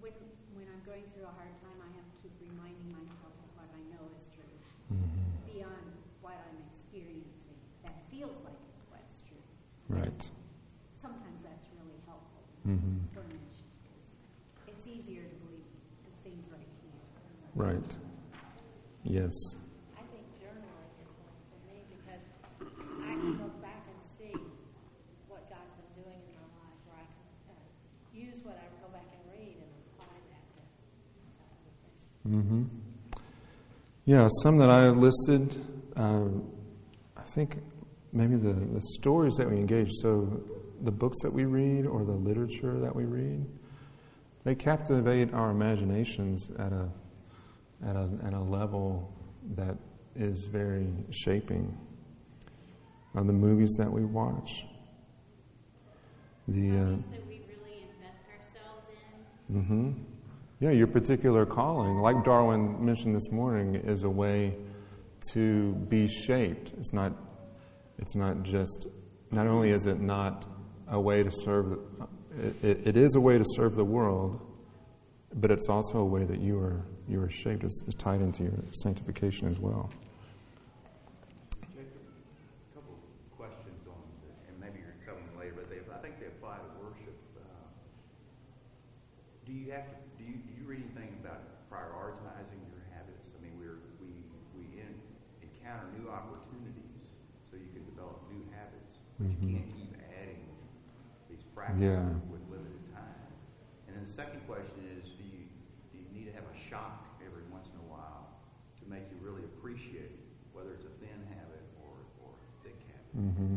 when, 0.00 0.16
when 0.56 0.64
I'm 0.64 0.80
going 0.88 1.04
through 1.12 1.28
a 1.28 1.34
hard 1.36 1.52
time, 1.60 1.76
I 1.84 1.92
have 1.92 2.08
to 2.08 2.16
keep 2.24 2.32
reminding 2.40 2.88
myself 2.88 3.36
of 3.36 3.48
what 3.60 3.68
I 3.68 3.80
know 3.92 4.08
is 4.16 4.24
true 4.32 4.48
beyond 5.44 5.92
what 6.24 6.40
I'm 6.40 6.56
experiencing 6.72 7.60
that 7.84 7.94
feels 8.10 8.36
like 8.44 8.56
it's 8.72 8.82
what's 8.88 9.20
true. 9.28 9.44
Right. 9.88 10.22
Sometimes 10.96 11.40
that's 11.44 11.68
really 11.76 12.00
hmm 12.64 12.98
me 13.28 13.40
it's 14.68 14.86
easier 14.86 15.22
to 15.22 15.36
believe 15.44 15.64
things 16.24 16.44
right 16.50 16.68
here. 16.82 17.00
Right. 17.54 17.96
Yes. 19.04 19.34
I 19.96 20.02
think 20.12 20.24
journaling 20.38 20.92
is 21.00 21.10
one 21.20 21.36
for 21.48 21.58
me 21.66 21.80
because 21.90 22.22
I 23.02 23.12
can 23.14 23.38
look 23.40 23.60
back 23.62 23.82
and 23.88 23.98
see 24.18 24.34
what 25.28 25.48
God's 25.48 25.72
been 25.76 26.04
doing 26.04 26.20
in 26.20 26.36
my 26.36 26.48
life, 26.60 26.80
where 26.86 27.00
I 27.00 27.06
can 27.08 27.26
uh, 27.48 27.64
use 28.12 28.44
what 28.44 28.56
I 28.60 28.66
go 28.84 28.92
back 28.92 29.08
and 29.12 29.22
read 29.32 29.56
and 29.56 29.72
apply 29.96 30.16
that 30.30 30.44
to 30.54 30.60
uh, 31.40 31.56
other 31.56 31.72
things. 31.80 32.00
hmm 32.24 32.64
Yeah, 34.04 34.28
some 34.42 34.56
that 34.58 34.70
I 34.70 34.88
listed, 34.88 35.56
uh, 35.96 36.28
I 37.16 37.22
think 37.34 37.58
maybe 38.12 38.36
the, 38.36 38.52
the 38.52 38.82
stories 38.98 39.34
that 39.34 39.48
we 39.48 39.56
engage, 39.56 39.90
so 40.02 40.42
the 40.82 40.90
books 40.90 41.18
that 41.22 41.32
we 41.32 41.44
read 41.44 41.86
or 41.86 42.04
the 42.04 42.12
literature 42.12 42.78
that 42.80 42.94
we 42.94 43.04
read, 43.04 43.44
they 44.44 44.54
captivate 44.54 45.32
our 45.34 45.50
imaginations 45.50 46.50
at 46.58 46.72
a, 46.72 46.88
at 47.86 47.96
a, 47.96 48.08
at 48.24 48.32
a 48.32 48.40
level 48.40 49.12
that 49.56 49.76
is 50.16 50.48
very 50.50 50.88
shaping. 51.10 51.76
Uh, 53.14 53.22
the 53.22 53.32
movies 53.32 53.74
that 53.78 53.90
we 53.90 54.04
watch, 54.04 54.64
the. 56.46 56.70
Uh, 56.70 56.74
Things 56.74 57.04
that 57.10 57.26
we 57.26 57.42
really 57.48 57.82
invest 57.82 58.22
ourselves 58.30 58.86
in. 59.48 59.62
hmm 59.62 59.90
Yeah, 60.60 60.70
your 60.70 60.86
particular 60.86 61.44
calling, 61.44 61.98
like 61.98 62.24
Darwin 62.24 62.84
mentioned 62.84 63.14
this 63.14 63.30
morning, 63.30 63.74
is 63.74 64.04
a 64.04 64.10
way 64.10 64.56
to 65.32 65.72
be 65.88 66.06
shaped. 66.06 66.72
It's 66.78 66.92
not. 66.92 67.12
It's 67.98 68.14
not 68.14 68.42
just. 68.42 68.86
Not 69.32 69.46
only 69.46 69.70
is 69.70 69.86
it 69.86 70.00
not 70.00 70.46
a 70.90 71.00
way 71.00 71.22
to 71.22 71.30
serve. 71.30 71.78
It, 72.62 72.86
it, 72.86 72.96
is 72.96 73.14
a 73.14 73.20
way 73.20 73.38
to 73.38 73.44
serve 73.54 73.74
the 73.76 73.84
world, 73.84 74.40
but 75.34 75.50
it's 75.50 75.68
also 75.68 75.98
a 75.98 76.04
way 76.04 76.24
that 76.24 76.40
you 76.40 76.58
are 76.58 76.80
you 77.08 77.20
are 77.22 77.30
shaped. 77.30 77.64
is 77.64 77.82
tied 77.98 78.20
into 78.20 78.44
your 78.44 78.52
sanctification 78.72 79.48
as 79.48 79.58
well. 79.58 79.90
Jacob, 81.74 81.90
a 82.70 82.74
couple 82.74 82.94
of 82.94 83.36
questions 83.36 83.82
on, 83.90 83.98
the- 84.22 84.34
and 84.46 84.54
maybe 84.62 84.78
you're 84.78 84.94
covering 85.04 85.26
them 85.26 85.38
later, 85.42 85.54
but 85.58 85.66
they, 85.70 85.82
I 85.90 85.98
think 85.98 86.20
they 86.22 86.26
apply 86.30 86.58
to 86.62 86.70
worship. 86.78 87.14
Uh, 87.34 87.42
Do 89.46 89.52
you 89.52 89.72
have 89.74 89.90
to, 89.90 89.96
do 90.18 90.24
you, 90.24 90.38
do 90.38 90.50
you 90.54 90.64
read 90.70 90.86
anything 90.86 91.18
about 91.18 91.42
prioritizing 91.66 92.62
your 92.70 92.78
habits? 92.94 93.34
I 93.34 93.38
mean, 93.42 93.58
we're, 93.58 93.82
we, 93.98 94.14
we 94.54 94.78
en- 94.78 95.02
encounter 95.42 95.90
new 95.98 96.06
opportunities, 96.14 97.10
so 97.50 97.58
you 97.58 97.66
can 97.74 97.82
develop 97.90 98.22
new 98.30 98.46
habits, 98.54 99.02
but 99.18 99.26
Mhm. 99.26 99.34
you 99.42 99.48
can't 99.58 99.70
keep 99.74 99.92
adding 100.14 100.38
these 101.78 101.90
Yeah. 101.94 102.08
with 102.30 102.42
limited 102.50 102.82
time. 102.94 103.30
And 103.86 103.96
then 103.96 104.04
the 104.04 104.10
second 104.12 104.40
question 104.46 104.80
is, 104.98 105.08
do 105.16 105.24
you, 105.24 105.44
do 105.92 105.98
you 105.98 106.08
need 106.14 106.26
to 106.30 106.34
have 106.34 106.44
a 106.48 106.56
shock 106.68 107.06
every 107.24 107.44
once 107.52 107.68
in 107.68 107.78
a 107.80 107.86
while 107.90 108.28
to 108.82 108.90
make 108.90 109.04
you 109.10 109.16
really 109.20 109.44
appreciate 109.44 110.12
whether 110.52 110.72
it's 110.74 110.84
a 110.84 110.94
thin 111.00 111.20
habit 111.28 111.62
or, 111.82 111.94
or 112.24 112.30
a 112.32 112.64
thick 112.64 112.76
habit? 112.88 113.34
hmm 113.34 113.56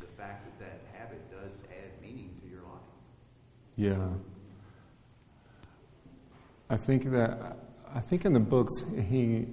The 0.00 0.10
fact 0.18 0.44
that 0.46 0.56
that 0.64 0.78
habit 0.98 1.22
does 1.30 1.52
add 1.70 2.00
meaning 2.02 2.38
to 2.42 2.48
your 2.48 2.62
life. 2.62 2.88
Yeah. 3.76 4.08
I 6.70 6.76
think 6.76 7.10
that 7.12 7.58
I 7.94 8.00
think 8.00 8.24
in 8.24 8.32
the 8.32 8.40
books 8.40 8.72
he, 9.08 9.46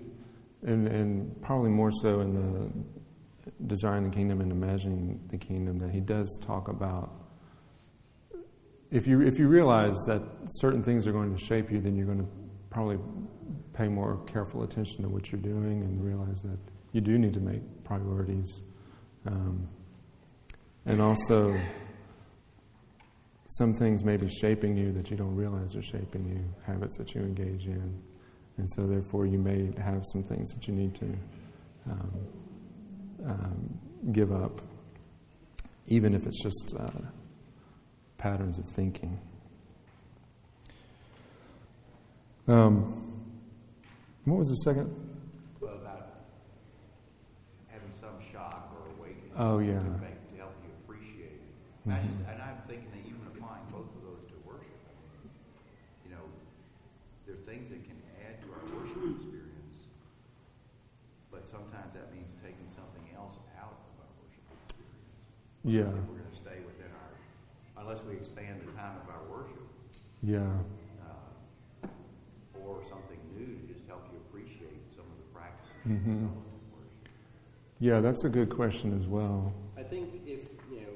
and, 0.63 0.87
and 0.87 1.41
probably 1.41 1.69
more 1.69 1.91
so 2.01 2.21
in 2.21 2.33
the 2.33 2.71
desiring 3.67 4.03
the 4.03 4.09
kingdom 4.09 4.41
and 4.41 4.51
imagining 4.51 5.19
the 5.29 5.37
kingdom, 5.37 5.77
that 5.79 5.91
he 5.91 5.99
does 5.99 6.27
talk 6.41 6.67
about. 6.67 7.11
If 8.91 9.07
you 9.07 9.21
if 9.21 9.39
you 9.39 9.47
realize 9.47 9.95
that 10.07 10.21
certain 10.49 10.83
things 10.83 11.07
are 11.07 11.11
going 11.11 11.35
to 11.35 11.43
shape 11.43 11.71
you, 11.71 11.79
then 11.79 11.95
you're 11.95 12.05
going 12.05 12.19
to 12.19 12.29
probably 12.69 12.99
pay 13.73 13.87
more 13.87 14.17
careful 14.25 14.63
attention 14.63 15.03
to 15.03 15.09
what 15.09 15.31
you're 15.31 15.41
doing 15.41 15.81
and 15.81 16.03
realize 16.03 16.41
that 16.41 16.57
you 16.91 17.01
do 17.01 17.17
need 17.17 17.33
to 17.33 17.39
make 17.39 17.61
priorities, 17.83 18.61
um, 19.25 19.67
and 20.85 21.01
also 21.01 21.57
some 23.47 23.73
things 23.73 24.03
may 24.03 24.15
be 24.15 24.29
shaping 24.29 24.77
you 24.77 24.93
that 24.93 25.11
you 25.11 25.17
don't 25.17 25.35
realize 25.35 25.75
are 25.75 25.81
shaping 25.81 26.25
you, 26.25 26.41
habits 26.65 26.97
that 26.97 27.13
you 27.13 27.21
engage 27.21 27.65
in. 27.65 28.01
And 28.57 28.69
so, 28.71 28.87
therefore, 28.87 29.25
you 29.25 29.37
may 29.37 29.71
have 29.81 30.03
some 30.13 30.23
things 30.23 30.51
that 30.51 30.67
you 30.67 30.73
need 30.73 30.95
to 30.95 31.17
um, 31.89 32.11
um, 33.25 33.79
give 34.13 34.31
up, 34.31 34.61
even 35.87 36.13
if 36.13 36.25
it's 36.25 36.41
just 36.41 36.73
uh, 36.79 36.89
patterns 38.21 38.59
of 38.59 38.65
thinking. 38.65 39.17
Um, 42.47 42.93
what 44.25 44.37
was 44.37 44.49
the 44.49 44.61
second? 44.69 44.93
Well, 45.59 45.73
about 45.73 46.21
having 47.67 47.89
some 47.99 48.21
shock 48.31 48.69
or 48.77 48.93
awakening. 48.93 49.33
Oh, 49.37 49.57
yeah. 49.57 49.81
To, 49.81 49.97
make, 49.97 50.21
to 50.29 50.37
help 50.37 50.53
you 50.61 50.69
appreciate 50.85 51.41
it. 51.41 51.49
And, 51.85 51.93
I 51.97 52.05
just, 52.05 52.17
and 52.29 52.37
I'm 52.37 52.61
thinking 52.69 52.93
that 52.93 53.01
even 53.09 53.25
applying 53.33 53.65
both 53.73 53.89
of 53.89 54.01
those 54.05 54.21
to 54.29 54.37
worship, 54.45 54.69
I 54.85 54.93
mean, 55.17 55.33
you 56.05 56.09
know, 56.13 56.25
there 57.25 57.33
are 57.41 57.45
things 57.49 57.73
that 57.73 57.81
can 57.89 57.97
add 58.21 58.37
to 58.45 58.47
our 58.53 58.61
worship 58.77 59.01
experience, 59.17 59.89
but 61.33 61.49
sometimes 61.49 61.89
that 61.97 62.13
means 62.13 62.29
taking 62.45 62.69
something 62.69 63.05
else 63.17 63.41
out 63.57 63.73
of 63.73 63.93
our 64.05 64.11
worship 64.21 64.45
experience. 64.61 65.65
Yeah, 65.65 65.89
If 65.89 66.05
we're 66.05 66.21
going 66.21 66.29
to 66.29 66.37
stay 66.37 66.61
within 66.61 66.89
our, 66.93 67.09
unless 67.81 68.01
we 68.05 68.13
expand 68.17 68.61
the 68.61 68.69
time 68.77 68.97
of 69.01 69.09
our 69.09 69.25
worship, 69.29 69.61
yeah, 70.23 70.39
uh, 71.03 71.87
or 72.63 72.81
something 72.89 73.19
new 73.37 73.45
to 73.67 73.73
just 73.73 73.87
help 73.87 74.07
you 74.11 74.17
appreciate 74.29 74.81
some 74.95 75.05
of 75.05 75.17
the 75.17 75.33
practices 75.33 75.73
Mhm. 75.87 76.29
yeah. 77.79 77.99
That's 77.99 78.23
a 78.23 78.29
good 78.29 78.49
question 78.49 78.97
as 78.97 79.07
well. 79.07 79.53
I 79.77 79.83
think 79.83 80.21
if 80.25 80.47
you 80.71 80.81
know, 80.81 80.93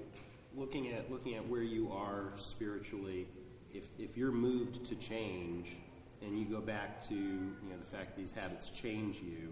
looking 0.55 0.89
at 0.91 1.11
looking 1.11 1.33
at 1.35 1.47
where 1.47 1.63
you 1.63 1.91
are 1.91 2.33
spiritually, 2.37 3.27
if 3.73 3.87
if 3.97 4.15
you're 4.17 4.31
moved 4.31 4.85
to 4.85 4.95
change, 4.95 5.75
and 6.21 6.35
you 6.35 6.45
go 6.45 6.61
back 6.61 7.01
to 7.09 7.15
you 7.15 7.69
know 7.69 7.77
the 7.79 7.85
fact 7.97 8.15
these 8.15 8.31
habits 8.31 8.69
change 8.69 9.17
you, 9.21 9.49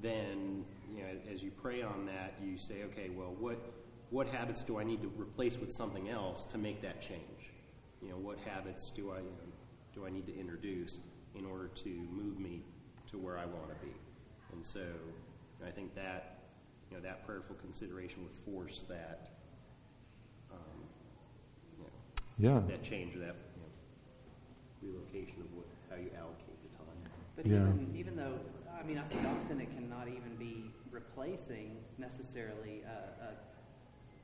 then 0.00 0.64
you 0.94 1.02
know 1.02 1.08
as 1.32 1.42
you 1.42 1.50
pray 1.50 1.82
on 1.82 2.06
that, 2.06 2.34
you 2.42 2.56
say, 2.56 2.84
okay, 2.84 3.10
well, 3.10 3.34
what 3.38 3.58
what 4.10 4.26
habits 4.28 4.62
do 4.62 4.78
I 4.78 4.84
need 4.84 5.02
to 5.02 5.08
replace 5.16 5.58
with 5.58 5.72
something 5.72 6.08
else 6.08 6.44
to 6.46 6.58
make 6.58 6.82
that 6.82 7.00
change? 7.00 7.51
You 8.02 8.08
know, 8.10 8.16
what 8.16 8.38
habits 8.38 8.90
do 8.90 9.10
I 9.10 9.18
you 9.18 9.22
know, 9.24 9.52
do 9.94 10.06
I 10.06 10.10
need 10.10 10.26
to 10.26 10.36
introduce 10.38 10.98
in 11.34 11.46
order 11.46 11.68
to 11.68 11.88
move 11.88 12.38
me 12.38 12.62
to 13.10 13.18
where 13.18 13.38
I 13.38 13.46
want 13.46 13.68
to 13.68 13.86
be? 13.86 13.92
And 14.52 14.64
so, 14.64 14.84
I 15.66 15.70
think 15.70 15.94
that 15.94 16.40
you 16.90 16.96
know 16.96 17.02
that 17.02 17.24
prayerful 17.24 17.56
consideration 17.56 18.22
would 18.24 18.34
force 18.34 18.84
that 18.88 19.30
um, 20.50 20.58
you 21.78 21.84
know, 21.84 21.90
Yeah, 22.38 22.60
that 22.68 22.82
change 22.82 23.14
or 23.16 23.20
that 23.20 23.36
you 23.56 23.62
know, 23.62 24.98
relocation 24.98 25.40
of 25.40 25.52
what, 25.54 25.66
how 25.88 25.96
you 25.96 26.10
allocate 26.18 26.58
the 26.62 26.76
time. 26.76 26.98
But 27.36 27.46
Yeah. 27.46 27.56
even, 27.56 27.94
even 27.96 28.16
though, 28.16 28.38
I 28.78 28.82
mean, 28.84 28.98
I 28.98 29.02
think 29.02 29.24
often 29.24 29.60
it 29.60 29.70
cannot 29.74 30.08
even 30.08 30.36
be 30.38 30.70
replacing 30.90 31.78
necessarily 31.98 32.82
a, 32.82 33.24
a 33.24 33.30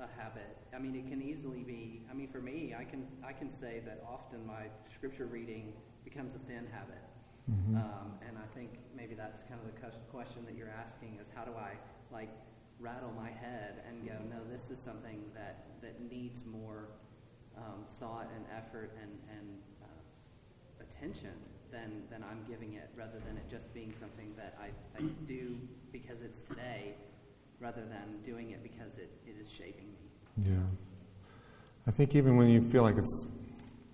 a 0.00 0.20
habit. 0.20 0.56
I 0.74 0.78
mean, 0.78 0.94
it 0.94 1.08
can 1.08 1.20
easily 1.22 1.62
be. 1.62 2.02
I 2.10 2.14
mean, 2.14 2.28
for 2.28 2.40
me, 2.40 2.74
I 2.78 2.84
can 2.84 3.06
I 3.26 3.32
can 3.32 3.50
say 3.50 3.80
that 3.84 4.02
often 4.08 4.46
my 4.46 4.66
scripture 4.92 5.26
reading 5.26 5.72
becomes 6.04 6.34
a 6.34 6.38
thin 6.40 6.66
habit, 6.72 7.02
Mhm. 7.50 7.76
um, 7.76 8.18
and 8.26 8.38
I 8.38 8.46
think 8.54 8.78
maybe 8.94 9.14
that's 9.14 9.42
kind 9.44 9.60
of 9.60 9.66
the 9.66 9.80
question 10.10 10.44
that 10.46 10.54
you're 10.54 10.70
asking 10.70 11.18
is 11.20 11.28
how 11.34 11.44
do 11.44 11.52
I 11.54 11.72
like 12.12 12.30
rattle 12.78 13.10
my 13.12 13.30
head 13.30 13.82
and 13.88 14.06
go, 14.06 14.14
no, 14.30 14.44
this 14.44 14.70
is 14.70 14.78
something 14.78 15.30
that 15.34 15.80
that 15.80 16.00
needs 16.10 16.44
more 16.44 16.88
um, 17.56 17.84
thought 17.98 18.28
and 18.36 18.44
effort 18.56 18.90
and 19.02 19.12
and 19.36 19.58
uh, 19.82 19.86
attention 20.84 21.34
than 21.72 22.04
than 22.10 22.22
I'm 22.22 22.44
giving 22.48 22.74
it, 22.74 22.88
rather 22.96 23.18
than 23.26 23.36
it 23.36 23.48
just 23.48 23.72
being 23.74 23.92
something 23.92 24.32
that 24.36 24.56
I, 24.60 24.68
I 24.98 25.02
do 25.26 25.58
because 25.92 26.22
it's 26.22 26.40
today, 26.42 26.94
rather 27.60 27.82
than 27.82 28.20
doing 28.24 28.50
it 28.50 28.62
because 28.62 28.96
it, 28.98 29.10
it 29.26 29.34
is 29.40 29.50
shaping 29.50 29.86
me. 29.92 30.50
Yeah. 30.52 30.56
I 31.86 31.90
think 31.90 32.14
even 32.14 32.36
when 32.36 32.48
you 32.48 32.60
feel 32.70 32.82
like 32.82 32.96
it's, 32.96 33.26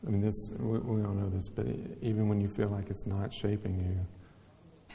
I 0.07 0.11
mean, 0.11 0.21
this, 0.21 0.51
we, 0.59 0.79
we 0.79 1.03
all 1.05 1.15
know 1.15 1.31
this, 1.31 1.49
but 1.49 1.67
even 2.03 2.29
when 2.29 2.41
you 2.41 2.49
feel 2.49 2.69
like 2.69 2.91
it's 2.91 3.07
not 3.07 3.33
shaping 3.33 3.79
you, 3.79 4.07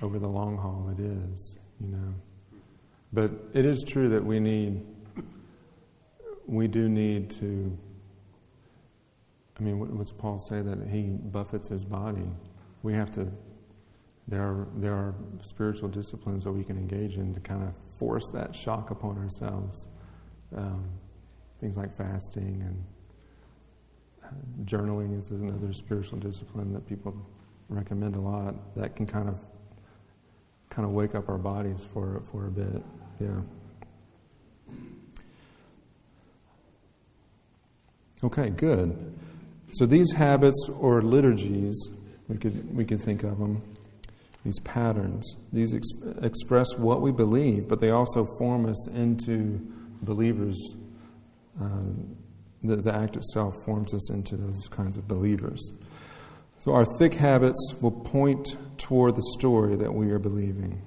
over 0.05 0.19
the 0.19 0.27
long 0.27 0.57
haul, 0.57 0.89
it 0.97 1.01
is, 1.01 1.57
you 1.81 1.87
know. 1.87 2.13
But 3.11 3.31
it 3.53 3.65
is 3.65 3.83
true 3.87 4.09
that 4.09 4.23
we 4.23 4.39
need, 4.39 4.85
we 6.45 6.67
do 6.67 6.87
need 6.87 7.31
to, 7.31 7.77
I 9.59 9.61
mean, 9.63 9.79
what- 9.79 9.89
what's 9.89 10.11
Paul 10.11 10.39
say 10.39 10.61
that 10.61 10.87
he 10.87 11.03
buffets 11.09 11.67
his 11.69 11.83
body? 11.83 12.29
We 12.83 12.93
have 12.93 13.11
to, 13.11 13.27
there 14.29 14.43
are, 14.43 14.67
there 14.75 14.93
are 14.93 15.15
spiritual 15.41 15.89
disciplines 15.89 16.43
that 16.43 16.51
we 16.51 16.63
can 16.63 16.77
engage 16.77 17.15
in 17.15 17.33
to 17.33 17.39
kind 17.39 17.63
of 17.63 17.73
force 17.97 18.29
that 18.33 18.55
shock 18.55 18.91
upon 18.91 19.17
ourselves. 19.17 19.87
Um, 20.55 20.87
things 21.59 21.77
like 21.77 21.95
fasting 21.97 22.63
and 22.65 22.83
uh, 24.23 24.27
journaling 24.65 25.19
is 25.19 25.31
another 25.31 25.73
spiritual 25.73 26.19
discipline 26.19 26.73
that 26.73 26.87
people 26.87 27.15
recommend 27.69 28.15
a 28.15 28.21
lot 28.21 28.75
that 28.75 28.95
can 28.95 29.05
kind 29.07 29.27
of 29.27 29.39
kind 30.69 30.87
of 30.87 30.93
wake 30.93 31.15
up 31.15 31.27
our 31.27 31.37
bodies 31.37 31.87
for 31.91 32.21
for 32.31 32.47
a 32.47 32.51
bit. 32.51 32.83
Yeah. 33.19 33.41
Okay 38.23 38.49
good. 38.49 39.15
So 39.71 39.85
these 39.85 40.11
habits 40.13 40.69
or 40.79 41.01
liturgies 41.01 41.75
we 42.27 42.37
could 42.37 42.75
we 42.75 42.85
could 42.85 43.01
think 43.01 43.23
of 43.23 43.37
them 43.39 43.61
these 44.43 44.59
patterns 44.59 45.35
these 45.51 45.73
ex- 45.73 45.91
express 46.21 46.77
what 46.77 47.01
we 47.01 47.11
believe 47.11 47.67
but 47.67 47.79
they 47.79 47.91
also 47.91 48.25
form 48.37 48.65
us 48.65 48.87
into 48.89 49.59
believers 50.01 50.57
uh, 51.61 51.67
the, 52.63 52.75
the 52.77 52.93
act 52.93 53.15
itself 53.15 53.53
forms 53.65 53.93
us 53.93 54.09
into 54.09 54.35
those 54.35 54.67
kinds 54.69 54.97
of 54.97 55.07
believers. 55.07 55.59
So 56.59 56.73
our 56.73 56.85
thick 56.97 57.13
habits 57.13 57.75
will 57.81 57.91
point 57.91 58.55
toward 58.77 59.15
the 59.15 59.23
story 59.37 59.75
that 59.77 59.93
we 59.93 60.11
are 60.11 60.19
believing. 60.19 60.81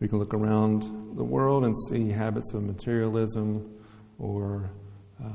We 0.00 0.08
can 0.08 0.18
look 0.18 0.34
around 0.34 1.16
the 1.16 1.24
world 1.24 1.64
and 1.64 1.74
see 1.88 2.10
habits 2.10 2.52
of 2.52 2.64
materialism 2.64 3.72
or 4.18 4.70
uh, 5.24 5.28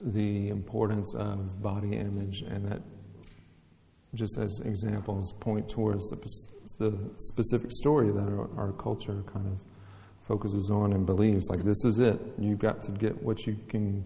the 0.00 0.48
importance 0.48 1.12
of 1.14 1.62
body 1.62 1.96
image, 1.96 2.42
and 2.42 2.70
that, 2.70 2.82
just 4.14 4.38
as 4.38 4.60
examples, 4.64 5.32
point 5.40 5.68
towards 5.68 6.08
the, 6.10 6.16
the 6.78 6.98
specific 7.16 7.70
story 7.72 8.10
that 8.10 8.28
our, 8.28 8.48
our 8.56 8.72
culture 8.72 9.22
kind 9.26 9.46
of 9.46 9.60
focuses 10.26 10.70
on 10.70 10.92
and 10.92 11.04
believes. 11.04 11.48
Like, 11.48 11.64
this 11.64 11.84
is 11.84 11.98
it. 11.98 12.20
You've 12.38 12.58
got 12.58 12.82
to 12.84 12.92
get 12.92 13.22
what 13.22 13.46
you 13.46 13.56
can 13.68 14.04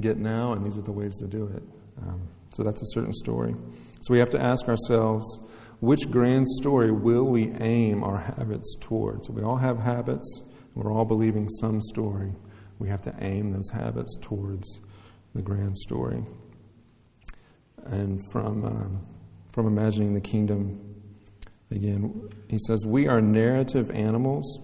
get 0.00 0.16
now, 0.18 0.52
and 0.52 0.64
these 0.64 0.78
are 0.78 0.82
the 0.82 0.92
ways 0.92 1.18
to 1.18 1.26
do 1.26 1.46
it. 1.54 1.62
Um, 2.02 2.22
so 2.54 2.62
that's 2.62 2.80
a 2.80 2.86
certain 2.94 3.12
story. 3.12 3.54
So 4.00 4.12
we 4.12 4.18
have 4.18 4.30
to 4.30 4.40
ask 4.40 4.66
ourselves 4.68 5.38
which 5.80 6.10
grand 6.10 6.46
story 6.46 6.90
will 6.90 7.24
we 7.24 7.52
aim 7.52 8.02
our 8.02 8.18
habits 8.18 8.76
towards? 8.80 9.30
We 9.30 9.42
all 9.42 9.56
have 9.56 9.78
habits, 9.78 10.42
we're 10.74 10.92
all 10.92 11.04
believing 11.04 11.48
some 11.48 11.80
story. 11.80 12.32
We 12.78 12.88
have 12.88 13.02
to 13.02 13.14
aim 13.20 13.50
those 13.50 13.68
habits 13.70 14.16
towards 14.22 14.80
the 15.34 15.42
grand 15.42 15.76
story. 15.76 16.24
And 17.84 18.20
from, 18.32 18.64
um, 18.64 19.06
from 19.52 19.66
Imagining 19.66 20.14
the 20.14 20.20
Kingdom, 20.20 20.80
again, 21.70 22.28
he 22.48 22.58
says, 22.66 22.84
We 22.86 23.08
are 23.08 23.20
narrative 23.20 23.90
animals 23.90 24.58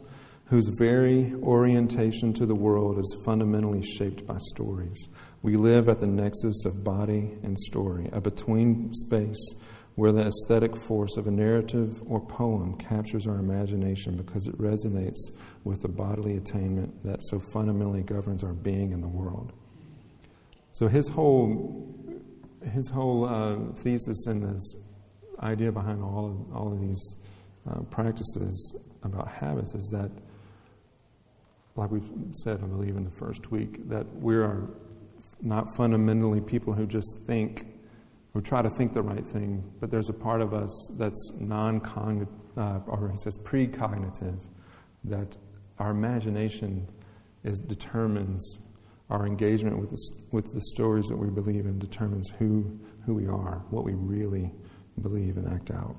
whose 0.47 0.69
very 0.79 1.35
orientation 1.43 2.33
to 2.33 2.47
the 2.47 2.55
world 2.55 2.99
is 2.99 3.17
fundamentally 3.25 3.83
shaped 3.83 4.27
by 4.27 4.37
stories. 4.55 5.09
We 5.43 5.57
live 5.57 5.89
at 5.89 6.01
the 6.01 6.07
nexus 6.07 6.65
of 6.65 6.85
body 6.85 7.37
and 7.43 7.59
story, 7.59 8.09
a 8.13 8.21
between 8.21 8.93
space 8.93 9.55
where 9.97 10.13
the 10.13 10.27
aesthetic 10.27 10.77
force 10.77 11.17
of 11.17 11.27
a 11.27 11.31
narrative 11.31 11.91
or 12.07 12.21
poem 12.21 12.77
captures 12.77 13.27
our 13.27 13.39
imagination 13.39 14.17
because 14.17 14.47
it 14.47 14.57
resonates 14.59 15.17
with 15.65 15.81
the 15.81 15.89
bodily 15.89 16.37
attunement 16.37 17.03
that 17.03 17.19
so 17.25 17.41
fundamentally 17.53 18.03
governs 18.03 18.45
our 18.45 18.53
being 18.53 18.93
in 18.93 19.01
the 19.01 19.09
world. 19.09 19.53
So 20.73 20.87
his 20.87 21.09
whole 21.09 22.06
his 22.73 22.89
whole 22.89 23.25
uh, 23.25 23.73
thesis 23.83 24.27
and 24.27 24.43
this 24.43 24.77
idea 25.41 25.71
behind 25.71 26.03
all 26.03 26.27
of, 26.27 26.57
all 26.57 26.73
of 26.73 26.81
these 26.81 27.17
uh, 27.71 27.81
practices 27.91 28.77
about 29.03 29.29
habits 29.29 29.75
is 29.75 29.89
that 29.93 30.11
like 31.77 31.91
we've 31.91 32.09
said, 32.33 32.61
I 32.63 32.67
believe, 32.67 32.97
in 32.97 33.05
the 33.05 33.11
first 33.11 33.51
week, 33.51 33.89
that 33.89 34.07
we 34.17 34.37
are 34.37 34.69
not 35.43 35.77
fundamentally 35.77 36.41
people 36.41 36.73
who 36.73 36.87
just 36.87 37.19
think 37.27 37.67
or 38.35 38.41
try 38.41 38.63
to 38.63 38.71
think 38.71 38.93
the 38.93 39.03
right 39.03 39.27
thing, 39.27 39.63
but 39.81 39.91
there's 39.91 40.09
a 40.09 40.15
part 40.15 40.41
of 40.41 40.55
us 40.55 40.91
that's 40.99 41.33
non 41.39 41.81
cognitive, 41.81 42.33
uh, 42.57 42.81
or 42.87 43.11
he 43.11 43.19
says 43.19 43.39
precognitive, 43.39 44.39
that 45.05 45.37
our 45.79 45.91
imagination 45.91 46.87
is, 47.45 47.61
determines 47.61 48.59
our 49.11 49.27
engagement 49.27 49.79
with 49.79 49.91
the, 49.91 49.99
with 50.33 50.53
the 50.53 50.61
stories 50.61 51.07
that 51.07 51.17
we 51.17 51.31
believe 51.31 51.67
in, 51.67 51.79
determines 51.79 52.29
who, 52.39 52.79
who 53.05 53.15
we 53.15 53.27
are, 53.27 53.65
what 53.71 53.85
we 53.85 53.95
really 53.95 54.51
believe 55.01 55.37
and 55.37 55.49
act 55.49 55.71
out. 55.71 55.97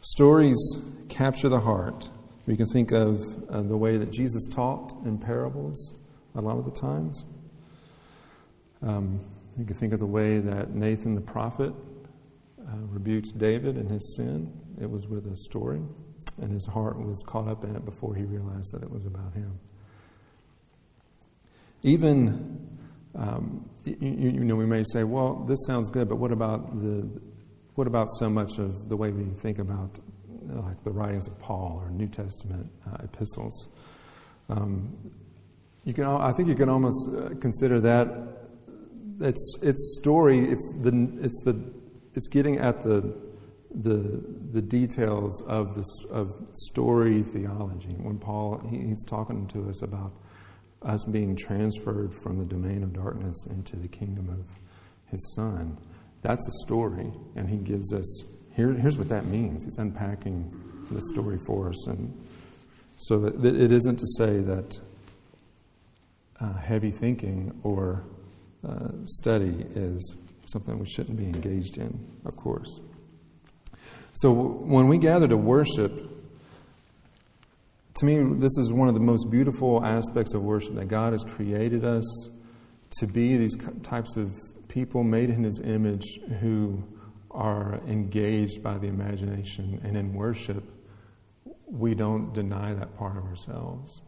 Stories 0.00 0.56
capture 1.08 1.48
the 1.48 1.60
heart. 1.60 2.08
We 2.46 2.56
can 2.56 2.66
think 2.66 2.92
of 2.92 3.20
uh, 3.50 3.62
the 3.62 3.76
way 3.76 3.96
that 3.96 4.12
Jesus 4.12 4.46
taught 4.52 4.92
in 5.04 5.18
parables 5.18 6.00
a 6.34 6.40
lot 6.40 6.58
of 6.58 6.64
the 6.64 6.70
times. 6.70 7.24
Um, 8.82 9.20
you 9.58 9.64
can 9.64 9.74
think 9.74 9.92
of 9.92 9.98
the 9.98 10.06
way 10.06 10.38
that 10.38 10.74
Nathan 10.74 11.14
the 11.14 11.20
prophet 11.20 11.72
uh, 12.60 12.76
rebuked 12.88 13.38
David 13.38 13.76
in 13.76 13.86
his 13.88 14.16
sin. 14.16 14.52
It 14.80 14.90
was 14.90 15.06
with 15.06 15.26
a 15.26 15.36
story, 15.36 15.80
and 16.40 16.52
his 16.52 16.66
heart 16.66 16.98
was 16.98 17.22
caught 17.26 17.48
up 17.48 17.64
in 17.64 17.74
it 17.74 17.84
before 17.84 18.14
he 18.14 18.24
realized 18.24 18.74
that 18.74 18.82
it 18.82 18.90
was 18.90 19.06
about 19.06 19.32
him. 19.34 19.58
Even, 21.82 22.78
um, 23.14 23.68
you, 23.84 23.96
you, 24.00 24.44
know, 24.44 24.56
we 24.56 24.66
may 24.66 24.82
say, 24.92 25.04
well, 25.04 25.44
this 25.48 25.58
sounds 25.66 25.90
good, 25.90 26.08
but 26.08 26.16
what 26.16 26.32
about 26.32 26.80
the, 26.80 27.08
what 27.74 27.86
about 27.86 28.08
so 28.18 28.28
much 28.28 28.58
of 28.58 28.88
the 28.88 28.96
way 28.96 29.10
we 29.10 29.24
think 29.34 29.58
about 29.58 29.98
like 30.54 30.82
the 30.84 30.90
writings 30.90 31.26
of 31.26 31.38
Paul 31.40 31.80
or 31.82 31.90
New 31.90 32.08
Testament 32.08 32.70
uh, 32.86 33.04
epistles. 33.04 33.68
Um, 34.48 34.96
you 35.84 35.94
can, 35.94 36.04
I 36.04 36.32
think 36.32 36.48
you 36.48 36.54
can 36.54 36.68
almost 36.68 37.08
uh, 37.14 37.30
consider 37.40 37.80
that 37.80 38.08
it's 39.20 39.58
its 39.62 39.98
story. 40.00 40.40
It's 40.50 40.72
the 40.78 41.18
it's 41.20 41.42
the 41.44 41.72
it's 42.14 42.28
getting 42.28 42.58
at 42.58 42.82
the 42.82 43.14
the 43.74 44.22
the 44.52 44.62
details 44.62 45.42
of 45.42 45.74
the 45.74 45.84
of 46.10 46.30
story 46.54 47.22
theology. 47.22 47.94
When 47.98 48.18
Paul 48.18 48.66
he, 48.68 48.78
he's 48.78 49.04
talking 49.04 49.46
to 49.48 49.68
us 49.70 49.82
about 49.82 50.12
us 50.86 51.04
being 51.04 51.36
transferred 51.36 52.14
from 52.22 52.38
the 52.38 52.44
domain 52.44 52.82
of 52.82 52.92
darkness 52.92 53.46
into 53.50 53.76
the 53.76 53.88
kingdom 53.88 54.28
of 54.30 54.44
his 55.10 55.34
Son. 55.34 55.76
That's 56.22 56.46
a 56.48 56.66
story, 56.66 57.12
and 57.34 57.48
he 57.48 57.56
gives 57.56 57.92
us 57.92 58.24
here, 58.54 58.72
here's 58.72 58.96
what 58.96 59.10
that 59.10 59.26
means. 59.26 59.64
He's 59.64 59.76
unpacking 59.76 60.50
the 60.90 61.02
story 61.12 61.38
for 61.46 61.68
us. 61.68 61.86
And 61.86 62.18
so 62.96 63.18
that 63.18 63.44
it 63.44 63.70
isn't 63.70 63.98
to 63.98 64.06
say 64.16 64.40
that 64.40 64.80
uh, 66.40 66.54
heavy 66.54 66.90
thinking 66.90 67.60
or 67.62 68.02
uh, 68.66 68.88
study 69.04 69.66
is 69.74 70.14
something 70.46 70.78
we 70.78 70.86
shouldn't 70.86 71.18
be 71.18 71.24
engaged 71.24 71.76
in, 71.76 71.98
of 72.24 72.34
course. 72.36 72.80
So 74.14 74.32
when 74.32 74.88
we 74.88 74.96
gather 74.96 75.28
to 75.28 75.36
worship, 75.36 76.15
to 77.96 78.04
me, 78.04 78.38
this 78.38 78.56
is 78.58 78.72
one 78.72 78.88
of 78.88 78.94
the 78.94 79.00
most 79.00 79.30
beautiful 79.30 79.84
aspects 79.84 80.34
of 80.34 80.42
worship 80.42 80.74
that 80.74 80.88
God 80.88 81.12
has 81.12 81.24
created 81.24 81.84
us 81.84 82.04
to 82.98 83.06
be 83.06 83.36
these 83.36 83.56
types 83.82 84.16
of 84.16 84.32
people 84.68 85.02
made 85.02 85.30
in 85.30 85.42
His 85.42 85.60
image 85.60 86.04
who 86.40 86.82
are 87.30 87.80
engaged 87.86 88.62
by 88.62 88.78
the 88.78 88.86
imagination. 88.86 89.80
And 89.82 89.96
in 89.96 90.12
worship, 90.12 90.62
we 91.66 91.94
don't 91.94 92.32
deny 92.32 92.74
that 92.74 92.96
part 92.96 93.16
of 93.16 93.24
ourselves. 93.24 94.02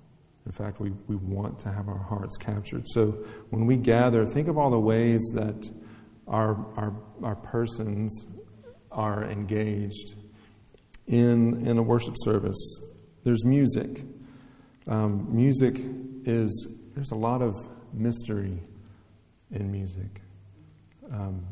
In 0.44 0.53
fact, 0.53 0.81
we, 0.81 0.90
we 1.07 1.16
want 1.16 1.59
to 1.61 1.72
have 1.72 1.88
our 1.88 1.98
hearts 1.98 2.37
captured. 2.37 2.85
So 2.88 3.11
when 3.51 3.66
we 3.66 3.77
gather, 3.77 4.24
think 4.27 4.48
of 4.48 4.57
all 4.57 4.70
the 4.70 4.79
ways 4.81 5.22
that 5.35 5.70
our, 6.27 6.55
our, 6.77 6.94
our 7.22 7.37
persons 7.37 8.27
are 8.90 9.24
engaged 9.24 10.14
in, 11.07 11.66
in 11.66 11.79
a 11.79 11.83
worship 11.83 12.14
service. 12.18 12.81
There's 13.24 13.44
music. 13.44 14.04
Um, 14.87 15.35
music 15.35 15.76
is, 16.24 16.68
there's 16.94 17.11
a 17.11 17.16
lot 17.16 17.42
of 17.42 17.54
mystery 17.92 18.62
in 19.50 19.70
music. 19.70 20.20
Um, 21.12 21.46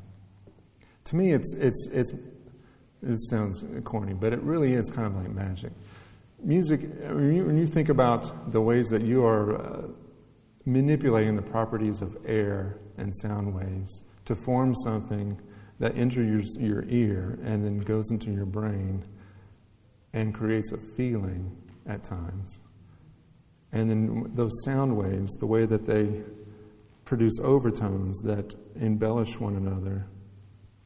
to 1.05 1.17
me, 1.17 1.33
it's, 1.33 1.55
it's, 1.55 1.89
it's, 1.93 2.13
it 3.03 3.19
sounds 3.31 3.65
corny, 3.85 4.15
but 4.15 4.33
it 4.33 4.41
really 4.43 4.75
is 4.75 4.91
kind 4.91 5.07
of 5.07 5.17
like 5.17 5.31
magic. 5.31 5.73
Music, 6.43 6.83
when 6.83 7.35
you, 7.35 7.45
when 7.45 7.57
you 7.57 7.67
think 7.67 7.89
about 7.89 8.53
the 8.53 8.61
ways 8.61 8.89
that 8.89 9.03
you 9.03 9.25
are 9.25 9.61
uh, 9.61 9.83
manipulating 10.67 11.35
the 11.35 11.43
properties 11.43 12.03
of 12.03 12.17
air 12.27 12.79
and 12.99 13.15
sound 13.17 13.55
waves 13.55 14.03
to 14.25 14.35
form 14.35 14.75
something 14.75 15.41
that 15.79 15.97
enters 15.97 16.57
your, 16.59 16.69
your 16.69 16.85
ear 16.89 17.39
and 17.45 17.65
then 17.65 17.79
goes 17.79 18.11
into 18.11 18.31
your 18.31 18.47
brain 18.47 19.05
and 20.17 20.33
creates 20.33 20.73
a 20.73 20.79
feeling 20.79 21.55
at 21.87 22.03
times. 22.03 22.59
And 23.71 23.91
then 23.91 24.33
those 24.35 24.51
sound 24.65 24.97
waves, 24.97 25.35
the 25.35 25.47
way 25.47 25.67
that 25.67 25.85
they 25.85 26.23
produce 27.05 27.39
overtones 27.41 28.19
that 28.21 28.55
embellish 28.81 29.39
one 29.39 29.57
another, 29.57 30.07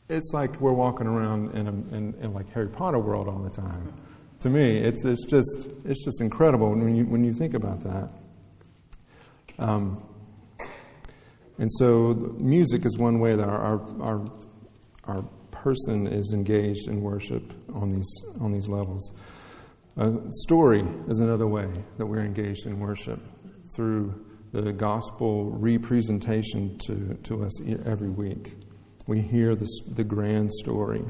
it's 0.08 0.32
like 0.34 0.60
we're 0.60 0.72
walking 0.72 1.06
around 1.06 1.54
in, 1.54 1.68
a, 1.68 1.96
in, 1.96 2.14
in 2.20 2.34
like 2.34 2.52
Harry 2.52 2.68
Potter 2.68 2.98
world 2.98 3.28
all 3.28 3.38
the 3.38 3.50
time. 3.50 3.94
To 4.40 4.50
me, 4.50 4.78
it's, 4.78 5.04
it's, 5.04 5.24
just, 5.26 5.68
it's 5.84 6.04
just 6.04 6.20
incredible 6.20 6.70
when 6.70 6.96
you, 6.96 7.04
when 7.04 7.22
you 7.22 7.32
think 7.32 7.54
about 7.54 7.80
that. 7.84 8.08
Um, 9.60 10.02
and 11.58 11.70
so, 11.70 12.34
music 12.40 12.84
is 12.84 12.98
one 12.98 13.20
way 13.20 13.36
that 13.36 13.48
our, 13.48 13.60
our, 13.60 14.00
our, 14.00 14.30
our 15.04 15.24
person 15.60 16.06
is 16.06 16.32
engaged 16.32 16.88
in 16.88 17.02
worship 17.02 17.52
on 17.74 17.94
these, 17.94 18.22
on 18.40 18.50
these 18.50 18.66
levels. 18.66 19.12
Story 20.30 20.82
is 21.08 21.18
another 21.18 21.46
way 21.46 21.68
that 21.98 22.06
we're 22.06 22.24
engaged 22.24 22.64
in 22.64 22.80
worship 22.80 23.20
through 23.74 24.24
the 24.52 24.72
gospel 24.72 25.50
representation 25.50 26.78
to, 26.78 27.14
to 27.24 27.44
us 27.44 27.60
every 27.84 28.08
week. 28.08 28.56
We 29.06 29.20
hear 29.20 29.54
the, 29.54 29.68
the 29.94 30.04
grand 30.04 30.50
story, 30.54 31.04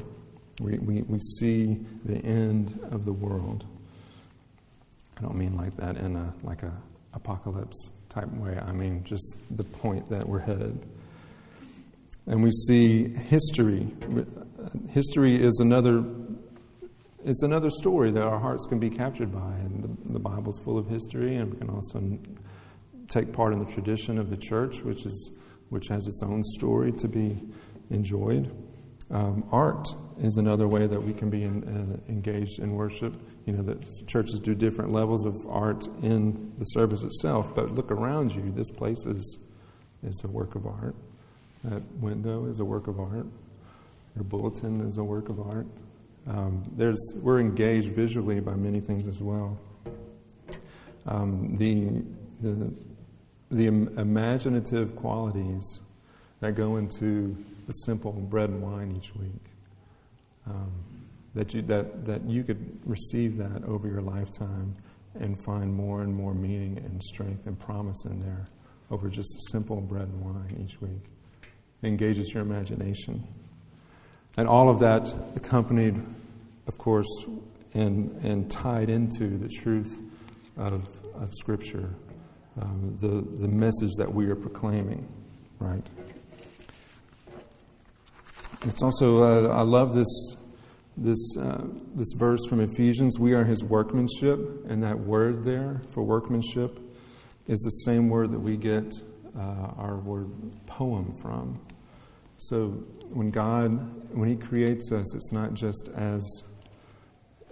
we, 0.59 0.77
we, 0.79 1.01
we 1.03 1.19
see 1.39 1.79
the 2.03 2.17
end 2.17 2.77
of 2.91 3.05
the 3.05 3.13
world. 3.13 3.65
I 5.17 5.21
don't 5.21 5.35
mean 5.35 5.53
like 5.53 5.77
that 5.77 5.95
in 5.97 6.15
a 6.15 6.33
like 6.43 6.63
a 6.63 6.73
apocalypse 7.13 7.89
type 8.09 8.31
way. 8.33 8.59
I 8.59 8.71
mean 8.71 9.03
just 9.03 9.37
the 9.55 9.63
point 9.63 10.09
that 10.09 10.27
we're 10.27 10.39
headed. 10.39 10.85
And 12.27 12.43
we 12.43 12.51
see 12.51 13.09
history. 13.09 13.87
History 14.89 15.41
is 15.41 15.59
another 15.59 16.03
it's 17.23 17.43
another 17.43 17.69
story 17.69 18.11
that 18.11 18.23
our 18.23 18.39
hearts 18.39 18.65
can 18.65 18.79
be 18.79 18.89
captured 18.89 19.31
by. 19.31 19.53
And 19.59 19.83
the, 19.83 20.13
the 20.13 20.19
Bible's 20.19 20.59
full 20.59 20.77
of 20.77 20.87
history, 20.87 21.35
and 21.35 21.51
we 21.51 21.57
can 21.57 21.69
also 21.69 22.17
take 23.07 23.33
part 23.33 23.53
in 23.53 23.59
the 23.59 23.71
tradition 23.71 24.17
of 24.17 24.29
the 24.29 24.37
church, 24.37 24.81
which, 24.83 25.05
is, 25.05 25.31
which 25.69 25.87
has 25.87 26.07
its 26.07 26.23
own 26.23 26.43
story 26.43 26.91
to 26.93 27.07
be 27.07 27.41
enjoyed. 27.89 28.51
Um, 29.11 29.43
art 29.51 29.87
is 30.19 30.37
another 30.37 30.67
way 30.67 30.87
that 30.87 31.01
we 31.01 31.13
can 31.13 31.29
be 31.29 31.43
in, 31.43 31.63
uh, 31.63 32.11
engaged 32.11 32.59
in 32.59 32.71
worship. 32.71 33.21
You 33.45 33.53
know, 33.53 33.63
that 33.63 34.07
churches 34.07 34.39
do 34.39 34.55
different 34.55 34.91
levels 34.91 35.25
of 35.25 35.35
art 35.47 35.85
in 36.01 36.53
the 36.57 36.65
service 36.65 37.03
itself, 37.03 37.53
but 37.53 37.75
look 37.75 37.91
around 37.91 38.33
you. 38.33 38.51
This 38.55 38.71
place 38.71 39.05
is, 39.05 39.39
is 40.03 40.21
a 40.23 40.27
work 40.27 40.55
of 40.55 40.65
art. 40.65 40.95
That 41.63 41.83
window 41.97 42.45
is 42.45 42.59
a 42.59 42.65
work 42.65 42.87
of 42.87 42.99
art. 42.99 43.27
Your 44.15 44.23
bulletin 44.23 44.81
is 44.87 44.97
a 44.97 45.03
work 45.03 45.29
of 45.29 45.39
art. 45.39 45.67
Um, 46.27 46.63
there's, 46.75 46.99
we're 47.21 47.39
engaged 47.39 47.93
visually 47.93 48.39
by 48.39 48.55
many 48.55 48.79
things 48.79 49.07
as 49.07 49.21
well. 49.21 49.59
Um, 51.05 51.55
the, 51.57 52.03
the, 52.41 52.73
the 53.49 53.67
imaginative 53.67 54.95
qualities 54.95 55.81
that 56.39 56.55
go 56.55 56.77
into 56.77 57.35
a 57.69 57.73
simple 57.85 58.11
bread 58.11 58.49
and 58.49 58.61
wine 58.61 58.95
each 58.95 59.15
week. 59.15 59.45
Um, 60.47 60.71
that, 61.35 61.53
you, 61.53 61.61
that, 61.63 62.05
that 62.05 62.27
you 62.27 62.43
could 62.43 62.79
receive 62.85 63.37
that 63.37 63.63
over 63.65 63.87
your 63.87 64.01
lifetime 64.01 64.75
and 65.19 65.37
find 65.45 65.73
more 65.73 66.01
and 66.01 66.13
more 66.13 66.33
meaning 66.33 66.77
and 66.79 67.01
strength 67.03 67.47
and 67.47 67.57
promise 67.59 68.05
in 68.05 68.19
there 68.19 68.47
over 68.89 69.07
just 69.09 69.33
a 69.35 69.51
simple 69.51 69.79
bread 69.79 70.07
and 70.07 70.21
wine 70.21 70.65
each 70.67 70.81
week. 70.81 71.05
Engages 71.83 72.31
your 72.33 72.43
imagination. 72.43 73.27
And 74.37 74.47
all 74.47 74.69
of 74.69 74.79
that 74.79 75.13
accompanied, 75.35 76.01
of 76.67 76.77
course, 76.77 77.07
and, 77.73 78.11
and 78.23 78.49
tied 78.49 78.89
into 78.89 79.37
the 79.37 79.49
truth 79.49 79.99
of, 80.57 80.87
of 81.15 81.29
Scripture, 81.33 81.89
um, 82.61 82.97
the, 82.99 83.25
the 83.41 83.47
message 83.47 83.91
that 83.97 84.13
we 84.13 84.27
are 84.27 84.35
proclaiming, 84.35 85.07
right? 85.59 85.85
It's 88.63 88.83
also, 88.83 89.23
uh, 89.23 89.47
I 89.47 89.61
love 89.61 89.95
this, 89.95 90.35
this, 90.95 91.35
uh, 91.37 91.63
this 91.95 92.13
verse 92.15 92.45
from 92.47 92.59
Ephesians. 92.59 93.17
We 93.17 93.33
are 93.33 93.43
his 93.43 93.63
workmanship, 93.63 94.39
and 94.69 94.83
that 94.83 94.99
word 94.99 95.43
there 95.45 95.81
for 95.93 96.03
workmanship 96.03 96.79
is 97.47 97.59
the 97.61 97.91
same 97.91 98.09
word 98.09 98.31
that 98.31 98.39
we 98.39 98.57
get 98.57 98.93
uh, 99.35 99.73
our 99.77 99.97
word 99.97 100.29
poem 100.67 101.15
from. 101.21 101.59
So 102.47 102.69
when 103.09 103.29
God, 103.29 104.15
when 104.15 104.29
He 104.29 104.35
creates 104.35 104.91
us, 104.91 105.13
it's 105.15 105.31
not 105.31 105.53
just 105.53 105.89
as, 105.95 106.43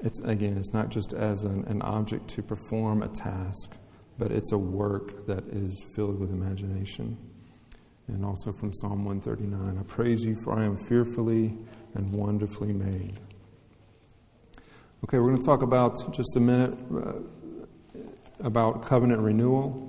it's 0.04 0.20
again, 0.22 0.58
it's 0.58 0.74
not 0.74 0.90
just 0.90 1.14
as 1.14 1.44
an, 1.44 1.64
an 1.68 1.82
object 1.82 2.28
to 2.32 2.44
perform 2.44 3.04
a 3.04 3.08
task, 3.08 3.72
but 4.18 4.32
it's 4.32 4.52
a 4.52 4.58
work 4.58 5.28
that 5.28 5.44
is 5.50 5.86
filled 5.96 6.20
with 6.20 6.32
imagination 6.32 7.18
and 8.14 8.26
also 8.26 8.52
from 8.52 8.74
Psalm 8.74 9.06
139 9.06 9.78
I 9.78 9.84
praise 9.84 10.24
you, 10.24 10.36
for 10.44 10.58
I 10.58 10.66
am 10.66 10.78
fearfully 10.88 11.56
and 11.96 12.12
wonderfully 12.12 12.74
made. 12.74 13.20
Okay, 15.04 15.20
we're 15.20 15.30
going 15.30 15.40
to 15.40 15.46
talk 15.46 15.62
about 15.62 16.14
just 16.14 16.36
a 16.36 16.40
minute 16.40 16.78
uh, 16.94 17.14
about 18.40 18.84
covenant 18.84 19.22
renewal. 19.22 19.86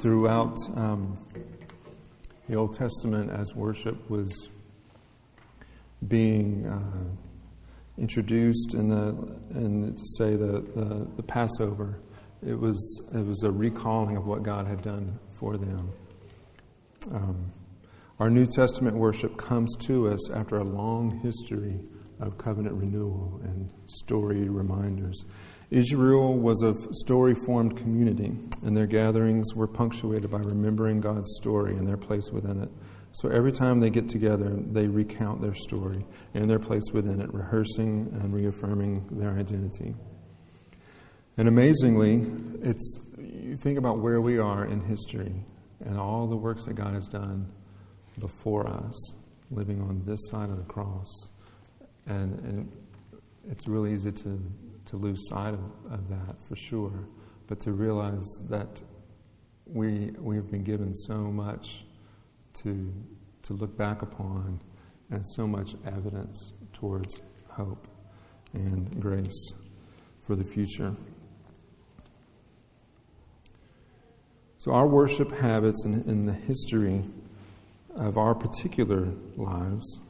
Throughout 0.00 0.56
um, 0.76 1.16
the 2.48 2.54
Old 2.54 2.74
Testament, 2.74 3.30
as 3.30 3.54
worship 3.54 4.08
was 4.08 4.48
being 6.06 6.66
uh, 6.66 8.00
introduced 8.00 8.74
in 8.74 8.88
the, 8.88 9.08
in 9.58 9.96
say 9.96 10.36
the, 10.36 10.64
the, 10.74 11.06
the 11.16 11.22
Passover, 11.22 11.98
it 12.46 12.58
was, 12.58 13.08
it 13.14 13.24
was 13.24 13.42
a 13.42 13.50
recalling 13.50 14.16
of 14.16 14.26
what 14.26 14.42
God 14.42 14.66
had 14.66 14.82
done 14.82 15.18
for 15.38 15.56
them. 15.56 15.90
Um, 17.12 17.52
our 18.18 18.30
New 18.30 18.46
Testament 18.46 18.96
worship 18.96 19.36
comes 19.36 19.74
to 19.86 20.08
us 20.08 20.30
after 20.30 20.58
a 20.58 20.64
long 20.64 21.20
history 21.22 21.80
of 22.20 22.38
covenant 22.38 22.74
renewal 22.74 23.40
and 23.44 23.70
story 23.86 24.48
reminders. 24.48 25.24
Israel 25.70 26.34
was 26.34 26.62
a 26.62 26.74
story 26.92 27.34
formed 27.34 27.76
community, 27.76 28.38
and 28.62 28.76
their 28.76 28.86
gatherings 28.86 29.54
were 29.54 29.66
punctuated 29.66 30.30
by 30.30 30.38
remembering 30.38 31.00
God's 31.00 31.34
story 31.40 31.76
and 31.76 31.86
their 31.86 31.96
place 31.96 32.30
within 32.30 32.62
it. 32.62 32.70
So 33.12 33.30
every 33.30 33.50
time 33.50 33.80
they 33.80 33.90
get 33.90 34.08
together, 34.08 34.50
they 34.50 34.86
recount 34.86 35.40
their 35.40 35.54
story 35.54 36.04
and 36.34 36.48
their 36.48 36.58
place 36.58 36.84
within 36.92 37.20
it, 37.20 37.32
rehearsing 37.32 38.10
and 38.12 38.32
reaffirming 38.32 39.06
their 39.10 39.30
identity. 39.30 39.94
And 41.38 41.48
amazingly, 41.48 42.26
it's 42.62 42.98
you 43.18 43.56
think 43.56 43.78
about 43.78 44.00
where 44.00 44.20
we 44.20 44.38
are 44.38 44.66
in 44.66 44.80
history 44.80 45.34
and 45.84 45.98
all 45.98 46.26
the 46.26 46.36
works 46.36 46.64
that 46.64 46.74
God 46.74 46.94
has 46.94 47.08
done 47.08 47.50
before 48.18 48.68
us, 48.68 49.12
living 49.50 49.80
on 49.80 50.02
this 50.04 50.28
side 50.30 50.50
of 50.50 50.56
the 50.56 50.64
cross. 50.64 51.10
And, 52.06 52.38
and 52.40 52.72
it's 53.50 53.66
really 53.68 53.92
easy 53.92 54.12
to, 54.12 54.42
to 54.86 54.96
lose 54.96 55.28
sight 55.28 55.54
of, 55.54 55.60
of 55.90 56.08
that 56.08 56.36
for 56.48 56.56
sure, 56.56 57.08
but 57.46 57.60
to 57.60 57.72
realize 57.72 58.26
that 58.48 58.80
we, 59.66 60.12
we 60.18 60.36
have 60.36 60.50
been 60.50 60.62
given 60.62 60.94
so 60.94 61.14
much 61.16 61.84
to, 62.62 62.92
to 63.42 63.52
look 63.52 63.76
back 63.76 64.02
upon 64.02 64.60
and 65.10 65.26
so 65.34 65.46
much 65.46 65.74
evidence 65.86 66.52
towards 66.72 67.20
hope 67.48 67.88
and 68.52 69.00
grace 69.00 69.52
for 70.26 70.36
the 70.36 70.44
future. 70.44 70.94
So, 74.58 74.72
our 74.72 74.86
worship 74.86 75.30
habits 75.30 75.84
and, 75.84 76.28
the 76.28 76.32
history 76.32 77.04
of 77.96 78.18
our 78.18 78.34
particular 78.34 79.12
lives, 79.36 80.00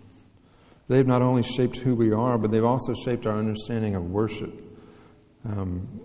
they've 0.88 1.06
not 1.06 1.20
only 1.20 1.42
shaped 1.42 1.76
who 1.76 1.94
we 1.94 2.12
are, 2.12 2.38
but 2.38 2.50
they've 2.50 2.64
also 2.64 2.94
shaped 2.94 3.26
our 3.26 3.36
understanding 3.38 3.94
of 3.94 4.10
worship. 4.10 4.65
Um, 5.46 6.00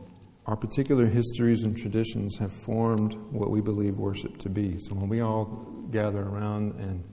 our 0.45 0.55
particular 0.55 1.05
histories 1.05 1.63
and 1.63 1.77
traditions 1.77 2.37
have 2.37 2.51
formed 2.63 3.13
what 3.31 3.51
we 3.51 3.61
believe 3.61 3.97
worship 3.97 4.37
to 4.39 4.49
be. 4.49 4.77
So 4.79 4.95
when 4.95 5.07
we 5.07 5.21
all 5.21 5.45
gather 5.91 6.21
around 6.21 6.73
and 6.79 7.03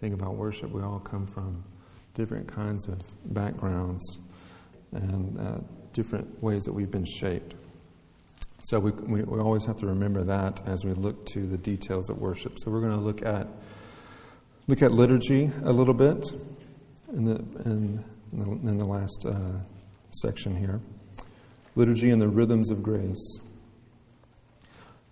think 0.00 0.14
about 0.14 0.36
worship, 0.36 0.70
we 0.70 0.82
all 0.82 1.00
come 1.00 1.26
from 1.26 1.64
different 2.14 2.50
kinds 2.50 2.88
of 2.88 3.00
backgrounds 3.34 4.18
and 4.92 5.38
uh, 5.38 5.58
different 5.92 6.42
ways 6.42 6.62
that 6.64 6.72
we've 6.72 6.90
been 6.90 7.04
shaped. 7.04 7.54
So 8.62 8.78
we, 8.80 8.90
we, 8.92 9.22
we, 9.22 9.40
always 9.40 9.64
have 9.66 9.76
to 9.76 9.86
remember 9.86 10.24
that 10.24 10.66
as 10.66 10.84
we 10.84 10.92
look 10.92 11.26
to 11.26 11.46
the 11.46 11.58
details 11.58 12.08
of 12.08 12.18
worship. 12.18 12.56
So 12.58 12.70
we're 12.70 12.80
going 12.80 12.98
to 12.98 13.04
look 13.04 13.22
at 13.24 13.46
look 14.66 14.82
at 14.82 14.92
liturgy 14.92 15.50
a 15.64 15.72
little 15.72 15.94
bit 15.94 16.24
in 17.12 17.24
the 17.24 17.36
in, 17.64 18.04
in 18.32 18.38
the, 18.38 18.50
in 18.50 18.78
the 18.78 18.86
last 18.86 19.26
uh, 19.26 19.58
section 20.10 20.56
here. 20.56 20.80
Liturgy 21.76 22.10
and 22.10 22.20
the 22.20 22.28
rhythms 22.28 22.70
of 22.70 22.82
grace. 22.82 23.38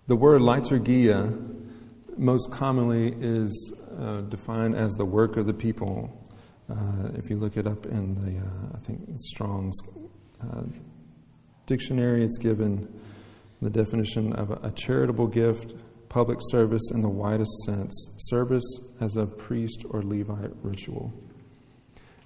The 0.07 0.15
word 0.15 0.41
liturgia 0.41 1.55
most 2.17 2.51
commonly 2.51 3.15
is 3.19 3.71
uh, 3.99 4.21
defined 4.21 4.75
as 4.75 4.91
the 4.93 5.05
work 5.05 5.37
of 5.37 5.45
the 5.45 5.53
people. 5.53 6.27
Uh, 6.69 7.09
if 7.13 7.29
you 7.29 7.37
look 7.37 7.55
it 7.55 7.67
up 7.67 7.85
in 7.85 8.15
the, 8.15 8.39
uh, 8.39 8.75
I 8.75 8.79
think 8.79 8.99
Strong's 9.17 9.77
uh, 10.41 10.63
dictionary, 11.67 12.23
it's 12.23 12.37
given 12.39 12.91
the 13.61 13.69
definition 13.69 14.33
of 14.33 14.49
a, 14.49 14.59
a 14.63 14.71
charitable 14.71 15.27
gift, 15.27 15.75
public 16.09 16.39
service 16.49 16.89
in 16.91 17.01
the 17.01 17.09
widest 17.09 17.55
sense, 17.65 18.15
service 18.17 18.79
as 19.01 19.15
of 19.15 19.37
priest 19.37 19.85
or 19.91 20.01
Levite 20.01 20.51
ritual. 20.63 21.13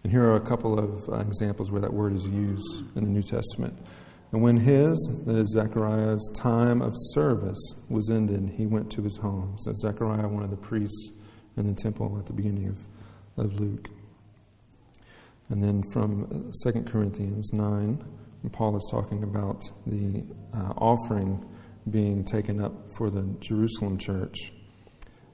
And 0.03 0.13
here 0.13 0.23
are 0.23 0.37
a 0.37 0.41
couple 0.41 0.79
of 0.79 1.09
uh, 1.09 1.19
examples 1.19 1.71
where 1.71 1.81
that 1.81 1.93
word 1.93 2.13
is 2.13 2.25
used 2.25 2.83
in 2.95 3.03
the 3.03 3.09
New 3.09 3.23
Testament. 3.23 3.77
And 4.31 4.43
when 4.43 4.57
his, 4.57 4.95
that 5.25 5.35
is 5.35 5.53
Zechariah's, 5.53 6.31
time 6.35 6.81
of 6.81 6.93
service 7.13 7.73
was 7.89 8.09
ended, 8.09 8.53
he 8.55 8.67
went 8.67 8.91
to 8.91 9.01
his 9.01 9.17
home. 9.17 9.55
So 9.59 9.73
Zechariah, 9.73 10.27
one 10.27 10.43
of 10.43 10.51
the 10.51 10.57
priests 10.57 11.11
in 11.57 11.67
the 11.67 11.73
temple 11.73 12.15
at 12.19 12.27
the 12.27 12.33
beginning 12.33 12.67
of, 12.67 13.45
of 13.45 13.59
Luke. 13.59 13.89
And 15.49 15.63
then 15.63 15.83
from 15.91 16.51
2 16.63 16.69
uh, 16.69 16.81
Corinthians 16.83 17.51
9, 17.53 18.05
Paul 18.51 18.77
is 18.77 18.87
talking 18.91 19.23
about 19.23 19.63
the 19.87 20.23
uh, 20.53 20.73
offering 20.77 21.43
being 21.89 22.23
taken 22.23 22.61
up 22.61 22.73
for 22.97 23.09
the 23.09 23.23
Jerusalem 23.39 23.97
church. 23.97 24.53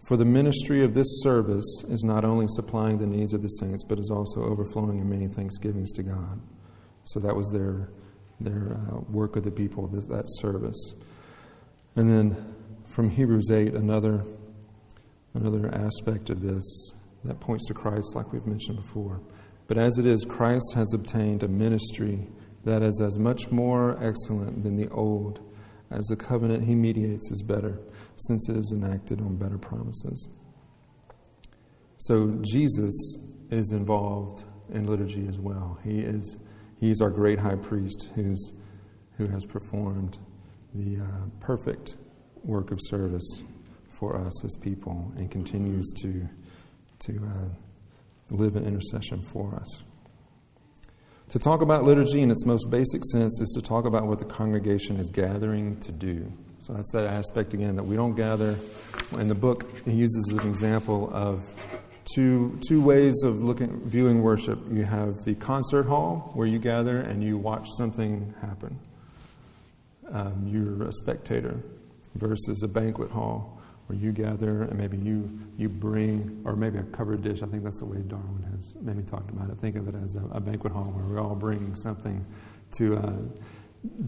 For 0.08 0.16
the 0.16 0.26
ministry 0.26 0.84
of 0.84 0.94
this 0.94 1.08
service 1.22 1.84
is 1.90 2.04
not 2.04 2.24
only 2.24 2.46
supplying 2.50 2.98
the 2.98 3.08
needs 3.08 3.34
of 3.34 3.42
the 3.42 3.48
saints, 3.48 3.84
but 3.84 4.00
is 4.00 4.10
also 4.10 4.44
overflowing 4.44 5.00
in 5.00 5.10
many 5.10 5.28
thanksgivings 5.28 5.92
to 5.94 6.04
God. 6.04 6.40
So 7.06 7.20
that 7.20 7.36
was 7.36 7.52
their 7.52 7.90
their 8.39 8.78
uh, 8.91 9.00
work 9.10 9.36
of 9.36 9.43
the 9.43 9.52
people, 9.52 9.88
that 9.88 10.26
service. 10.39 10.93
And 11.95 12.10
then 12.10 12.56
from 12.88 13.10
Hebrews 13.10 13.50
8, 13.52 13.74
another, 13.74 14.24
another 15.34 15.74
aspect 15.74 16.30
of 16.30 16.41
this 16.41 16.93
that 17.24 17.39
points 17.39 17.67
to 17.67 17.74
Christ, 17.74 18.15
like 18.15 18.32
we've 18.32 18.45
mentioned 18.45 18.78
before. 18.78 19.21
But 19.67 19.78
as 19.78 19.98
it 19.98 20.06
is, 20.06 20.26
Christ 20.26 20.74
has 20.76 20.93
obtained 20.93 21.43
a 21.43 21.48
ministry 21.48 22.28
that 22.65 22.82
is 22.82 23.02
as 23.02 23.17
much 23.17 23.52
more 23.52 23.98
excellent 24.04 24.63
than 24.63 24.76
the 24.76 24.89
old, 24.89 25.39
as 25.91 26.06
the 26.06 26.15
covenant 26.15 26.65
he 26.65 26.76
mediates 26.76 27.32
is 27.32 27.41
better, 27.41 27.80
since 28.15 28.50
it 28.50 28.58
is 28.58 28.71
enacted 28.76 29.21
on 29.21 29.38
better 29.38 29.58
promises. 29.58 30.30
So 31.98 32.39
Jesus 32.41 32.93
is 33.50 33.71
involved 33.71 34.43
in 34.74 34.88
liturgy 34.88 35.28
as 35.28 35.39
well. 35.39 35.80
He 35.84 36.00
is 36.00 36.38
He's 36.80 37.02
our 37.02 37.10
great 37.10 37.40
high 37.40 37.56
priest 37.56 38.08
who's, 38.16 38.52
who 39.18 39.28
has 39.28 39.46
performed 39.46 40.18
the 40.74 40.98
uh, 40.98 41.08
perfect 41.40 41.98
work 42.44 42.72
of 42.72 42.80
service 42.82 43.42
for 43.98 44.18
us 44.18 44.44
as 44.44 44.56
people 44.62 45.12
and 45.16 45.32
continues 45.32 45.92
to, 46.02 46.28
to 47.00 47.14
uh, 47.26 48.36
live 48.36 48.56
in 48.56 48.66
intercession 48.66 49.22
for 49.22 49.56
us. 49.56 49.84
To 51.30 51.40
talk 51.40 51.62
about 51.62 51.84
liturgy 51.84 52.22
in 52.22 52.30
its 52.30 52.46
most 52.46 52.70
basic 52.70 53.04
sense 53.06 53.40
is 53.42 53.50
to 53.58 53.62
talk 53.62 53.86
about 53.86 54.06
what 54.06 54.20
the 54.20 54.26
congregation 54.26 55.00
is 55.00 55.10
gathering 55.10 55.80
to 55.80 55.92
do. 55.92 56.32
So 56.62 56.74
that's 56.74 56.92
that 56.92 57.08
aspect 57.08 57.54
again 57.54 57.76
that 57.78 57.84
we 57.84 57.96
don't 57.96 58.16
gather. 58.16 58.56
In 59.14 59.28
the 59.28 59.36
book, 59.36 59.66
he 59.86 59.94
uses 59.94 60.28
an 60.28 60.48
example 60.48 61.10
of 61.14 61.42
two, 62.13 62.60
two 62.68 62.82
ways 62.82 63.13
of 63.24 63.41
looking, 63.41 63.82
viewing 63.86 64.22
worship. 64.22 64.60
You 64.72 64.84
have 64.84 65.13
the 65.26 65.36
concert 65.36 65.84
hall, 65.84 66.32
where 66.34 66.48
you 66.48 66.60
gather 66.60 67.00
and 67.00 67.24
you 67.24 67.38
watch 67.38 67.68
something 67.78 68.34
happen. 68.41 68.80
Um, 70.12 70.48
you're 70.48 70.88
a 70.88 70.94
spectator, 70.94 71.60
versus 72.15 72.62
a 72.63 72.68
banquet 72.68 73.12
hall, 73.12 73.60
where 73.88 73.98
you 73.98 74.12
gather 74.12 74.63
and 74.63 74.78
maybe 74.78 74.98
you, 74.98 75.30
you 75.58 75.70
bring, 75.70 76.41
or 76.46 76.56
maybe 76.56 76.78
a 76.78 76.84
covered 76.84 77.22
dish. 77.22 77.41
I 77.44 77.48
think 77.48 77.63
that's 77.63 77.80
the 77.80 77.86
way 77.86 77.98
Darwin 78.08 78.44
has 78.52 78.76
maybe 78.82 79.04
talked 79.04 79.30
about 79.30 79.50
it. 79.50 79.58
Think 79.60 79.76
of 79.76 79.88
it 79.88 79.96
as 80.04 80.15
a, 80.15 80.38
a 80.38 80.39
banquet 80.39 80.74
hall 80.74 80.86
where 80.86 81.06
we're 81.06 81.22
all 81.22 81.36
bring 81.36 81.76
something 81.76 82.26
to, 82.78 82.98
uh, 82.98 83.18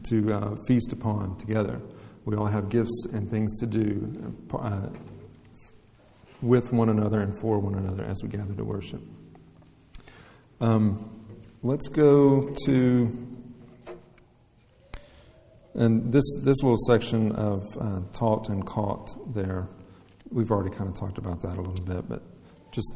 to 0.10 0.34
uh, 0.34 0.56
feast 0.68 0.94
upon 0.94 1.38
together. 1.38 1.80
We 2.26 2.36
all 2.36 2.48
have 2.48 2.70
gifts 2.70 3.08
and 3.14 3.30
things 3.30 3.60
to 3.60 3.66
do. 3.66 4.36
Uh, 4.52 4.88
with 6.42 6.72
one 6.72 6.90
another 6.90 7.22
and 7.22 7.40
for 7.40 7.60
one 7.60 7.76
another 7.76 8.04
as 8.06 8.18
we 8.24 8.30
gather 8.30 8.54
to 8.54 8.64
worship. 8.64 9.02
Um, 10.60 11.28
let's 11.64 11.88
go 11.88 12.54
to 12.66 13.28
and 15.76 16.12
this 16.12 16.24
this 16.44 16.58
little 16.64 16.78
section 16.88 17.32
of 17.34 17.62
uh, 17.80 18.02
taught 18.12 18.50
and 18.50 18.66
caught 18.66 19.34
there. 19.34 19.68
We've 20.32 20.52
already 20.52 20.76
kind 20.76 20.90
of 20.90 20.96
talked 20.96 21.20
about 21.20 21.42
that 21.42 21.58
a 21.58 21.62
little 21.62 21.86
bit, 21.86 22.10
but 22.10 22.24
just 22.72 22.94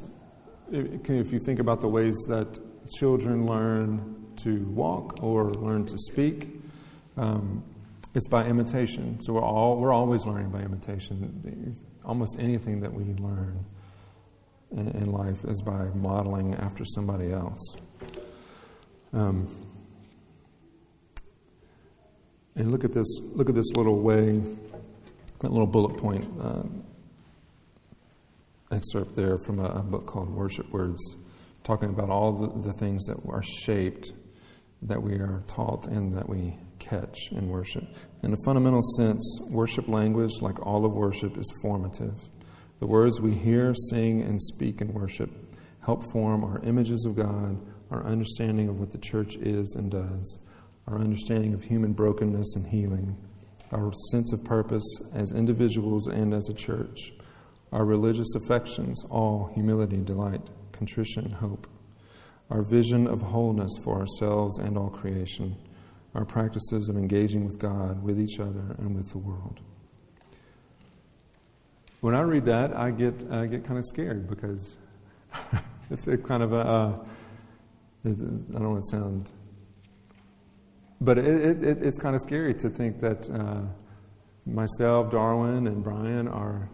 if 0.72 1.32
you 1.32 1.40
think 1.40 1.60
about 1.60 1.82
the 1.82 1.88
ways 1.88 2.18
that 2.28 2.60
children 2.98 3.46
learn 3.46 4.34
to 4.44 4.66
walk 4.66 5.22
or 5.22 5.52
learn 5.52 5.86
to 5.86 5.98
speak, 5.98 6.50
um, 7.18 7.64
it's 8.13 8.28
by 8.28 8.45
imitation. 8.45 9.19
So 9.21 9.34
we're 9.34 9.43
all 9.43 9.78
we're 9.78 9.93
always 9.93 10.26
learning 10.26 10.50
by 10.50 10.60
imitation 10.60 11.78
almost 12.04 12.38
anything 12.39 12.82
that 12.82 12.93
we 12.93 13.04
learn 13.24 13.63
in, 14.71 14.88
in 14.89 15.12
life 15.12 15.43
is 15.45 15.62
by 15.62 15.86
modeling 15.93 16.56
after 16.56 16.84
somebody 16.86 17.32
else. 17.32 17.76
Um, 19.13 19.47
and 22.56 22.71
look 22.71 22.84
at 22.84 22.93
this. 22.93 23.08
Look 23.34 23.50
at 23.50 23.56
this 23.56 23.71
little 23.76 24.00
way, 24.00 24.41
that 25.39 25.52
little 25.52 25.67
bullet 25.67 25.97
point 25.97 26.28
uh, 26.41 26.63
excerpt 28.71 29.15
there 29.15 29.38
from 29.38 29.60
a, 29.60 29.65
a, 29.65 29.82
book 29.82 30.06
called 30.06 30.30
Worship 30.30 30.69
Words, 30.71 31.02
talking 31.63 31.89
about 31.89 32.10
all 32.10 32.34
the, 32.34 32.67
the 32.67 32.74
things 32.74 33.06
that 33.06 33.17
are 33.28 33.43
shaped, 33.43 34.13
that 34.82 35.02
we 35.02 35.13
are 35.13 35.43
taught, 35.47 35.88
and 35.88 36.13
that 36.15 36.28
we 36.28 36.58
catch 36.82 37.32
in 37.32 37.48
worship. 37.48 37.84
In 38.24 38.34
a 38.34 38.38
fundamental 38.46 38.82
sense, 38.98 39.39
worship 39.50 39.88
language, 39.88 40.41
like 40.41 40.60
all 40.65 40.86
of 40.86 40.94
worship, 40.94 41.38
is 41.38 41.54
formative. 41.62 42.20
The 42.80 42.88
words 42.88 43.22
we 43.22 43.32
hear, 43.32 43.74
sing, 43.89 44.22
and 44.22 44.41
speak 44.41 44.82
in 44.82 44.91
worship 44.94 45.30
help 45.86 46.04
form 46.12 46.44
our 46.44 46.60
images 46.63 47.06
of 47.06 47.15
God, 47.15 47.60
our 47.89 48.06
understanding 48.06 48.70
of 48.70 48.80
what 48.80 48.91
the 48.91 48.98
church 48.98 49.36
is 49.36 49.74
and 49.78 49.89
does, 49.89 50.39
our 50.88 50.98
understanding 51.00 51.54
of 51.54 51.63
human 51.63 51.94
brokenness 51.94 52.56
and 52.56 52.67
healing, 52.67 53.17
our 53.72 53.91
sense 54.12 54.32
of 54.34 54.44
purpose 54.44 54.84
as 55.13 55.32
individuals 55.32 56.08
and 56.08 56.34
as 56.34 56.48
a 56.50 56.54
church, 56.54 57.13
our 57.72 57.86
religious 57.86 58.34
affections, 58.36 59.04
all 59.10 59.50
humility, 59.54 59.98
delight, 59.98 60.41
contrition, 60.72 61.32
hope, 61.32 61.67
our 62.50 62.62
vision 62.62 63.08
of 63.08 63.22
wholeness 63.22 63.72
for 63.84 64.00
ourselves 64.00 64.58
and 64.60 64.78
all 64.78 64.89
creation 64.89 65.56
our 66.13 66.26
practices 66.26 66.89
of 66.89 66.97
engaging 66.97 67.45
with 67.45 67.58
God, 67.60 68.04
with 68.04 68.19
each 68.19 68.39
other, 68.39 68.76
and 68.78 68.95
with 68.95 69.10
the 69.12 69.17
world. 69.17 69.60
When 72.02 72.15
I 72.15 72.21
read 72.21 72.45
that, 72.45 72.76
I 72.76 72.91
get, 72.91 73.24
I 73.32 73.45
get 73.45 73.63
kind 73.63 73.78
of 73.78 73.86
scared 73.86 74.28
because 74.28 74.78
it's 75.91 76.08
a 76.08 76.17
kind 76.17 76.43
of 76.43 76.52
a, 76.52 76.60
uh, 76.60 76.97
I 78.04 78.10
don't 78.10 78.71
want 78.71 78.84
to 78.84 78.97
sound, 78.97 79.32
but 81.00 81.17
it, 81.17 81.62
it, 81.63 81.84
it's 81.84 82.00
kind 82.00 82.15
of 82.15 82.21
scary 82.21 82.54
to 82.56 82.69
think 82.69 83.00
that 83.00 83.30
uh, 83.30 83.62
myself, 84.45 85.12
Darwin, 85.12 85.67
and 85.67 85.84
Brian 85.84 86.28
are, 86.28 86.69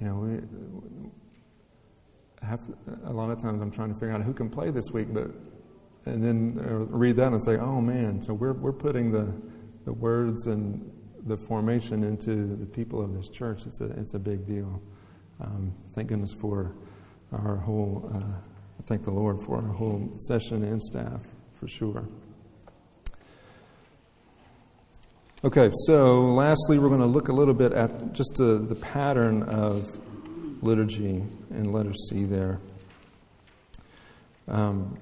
you 0.00 0.06
know, 0.06 0.14
we 0.16 0.40
have 2.46 2.60
a 3.04 3.12
lot 3.12 3.30
of 3.30 3.40
times 3.40 3.60
I'm 3.60 3.70
trying 3.70 3.92
to 3.92 3.94
figure 3.94 4.12
out 4.12 4.22
who 4.22 4.34
can 4.34 4.50
play 4.50 4.70
this 4.70 4.90
week, 4.92 5.12
but 5.12 5.30
and 6.04 6.22
then 6.22 6.64
uh, 6.64 6.74
read 6.96 7.16
that 7.16 7.32
and 7.32 7.42
say, 7.42 7.56
oh 7.56 7.80
man, 7.80 8.20
so 8.20 8.34
we're, 8.34 8.52
we're 8.54 8.72
putting 8.72 9.12
the, 9.12 9.32
the 9.84 9.92
words 9.92 10.46
and 10.46 10.90
the 11.26 11.36
formation 11.36 12.02
into 12.02 12.56
the 12.56 12.66
people 12.66 13.02
of 13.02 13.14
this 13.14 13.28
church. 13.28 13.66
It's 13.66 13.80
a, 13.80 13.86
it's 13.92 14.14
a 14.14 14.18
big 14.18 14.46
deal. 14.46 14.82
Um, 15.40 15.72
thank 15.94 16.08
goodness 16.08 16.32
for 16.32 16.72
our 17.32 17.56
whole, 17.56 18.10
uh, 18.14 18.84
thank 18.86 19.04
the 19.04 19.12
Lord 19.12 19.38
for 19.46 19.56
our 19.56 19.72
whole 19.72 20.12
session 20.16 20.64
and 20.64 20.82
staff, 20.82 21.22
for 21.54 21.68
sure. 21.68 22.04
Okay, 25.44 25.70
so 25.86 26.32
lastly, 26.32 26.78
we're 26.78 26.88
going 26.88 27.00
to 27.00 27.06
look 27.06 27.28
a 27.28 27.32
little 27.32 27.54
bit 27.54 27.72
at 27.72 28.12
just 28.12 28.34
the, 28.36 28.58
the 28.58 28.76
pattern 28.76 29.42
of 29.44 29.98
liturgy 30.62 31.24
in 31.50 31.72
letter 31.72 31.92
C 31.92 32.24
there. 32.24 32.60
Um, 34.46 34.98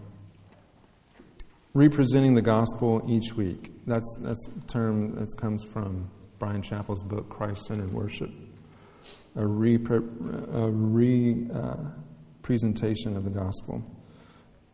representing 1.75 2.35
the 2.35 2.43
gospel 2.43 3.03
each 3.09 3.35
week. 3.35 3.73
That's, 3.87 4.19
that's 4.21 4.49
a 4.49 4.67
term 4.67 5.15
that 5.15 5.29
comes 5.39 5.65
from 5.65 6.11
Bryan 6.39 6.63
Chapell's 6.63 7.03
book, 7.03 7.29
Christ 7.29 7.67
Centered 7.67 7.93
Worship. 7.93 8.31
A, 9.37 9.43
repre- 9.43 10.55
a 10.55 10.71
re 10.71 11.47
uh, 11.55 11.77
presentation 12.43 13.17
of 13.17 13.25
the 13.25 13.31
gospel. 13.31 13.85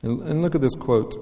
And, 0.02 0.22
and 0.22 0.42
look 0.42 0.54
at 0.54 0.60
this 0.60 0.74
quote. 0.74 1.14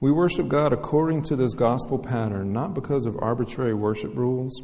We 0.00 0.10
worship 0.10 0.48
God 0.48 0.72
according 0.72 1.22
to 1.24 1.36
this 1.36 1.54
gospel 1.54 1.98
pattern, 1.98 2.52
not 2.52 2.74
because 2.74 3.06
of 3.06 3.16
arbitrary 3.20 3.74
worship 3.74 4.16
rules, 4.16 4.60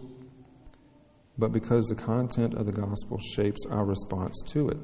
but 1.38 1.52
because 1.52 1.86
the 1.86 1.94
content 1.94 2.54
of 2.54 2.66
the 2.66 2.72
gospel 2.72 3.18
shapes 3.34 3.60
our 3.70 3.84
response 3.84 4.42
to 4.48 4.68
it. 4.70 4.78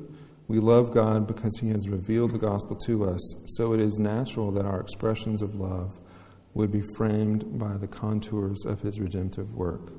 We 0.47 0.59
love 0.59 0.93
God 0.93 1.27
because 1.27 1.57
He 1.61 1.69
has 1.71 1.89
revealed 1.89 2.33
the 2.33 2.39
gospel 2.39 2.77
to 2.87 3.05
us, 3.05 3.35
so 3.57 3.73
it 3.73 3.81
is 3.81 3.99
natural 3.99 4.51
that 4.53 4.67
our 4.67 4.81
expressions 4.81 5.41
of 5.41 5.55
love 5.55 5.99
would 6.53 6.71
be 6.71 6.83
framed 6.97 7.59
by 7.59 7.77
the 7.77 7.89
contours 7.89 8.65
of 8.67 8.81
His 8.81 9.01
redemptive 9.01 9.53
work. 9.55 9.93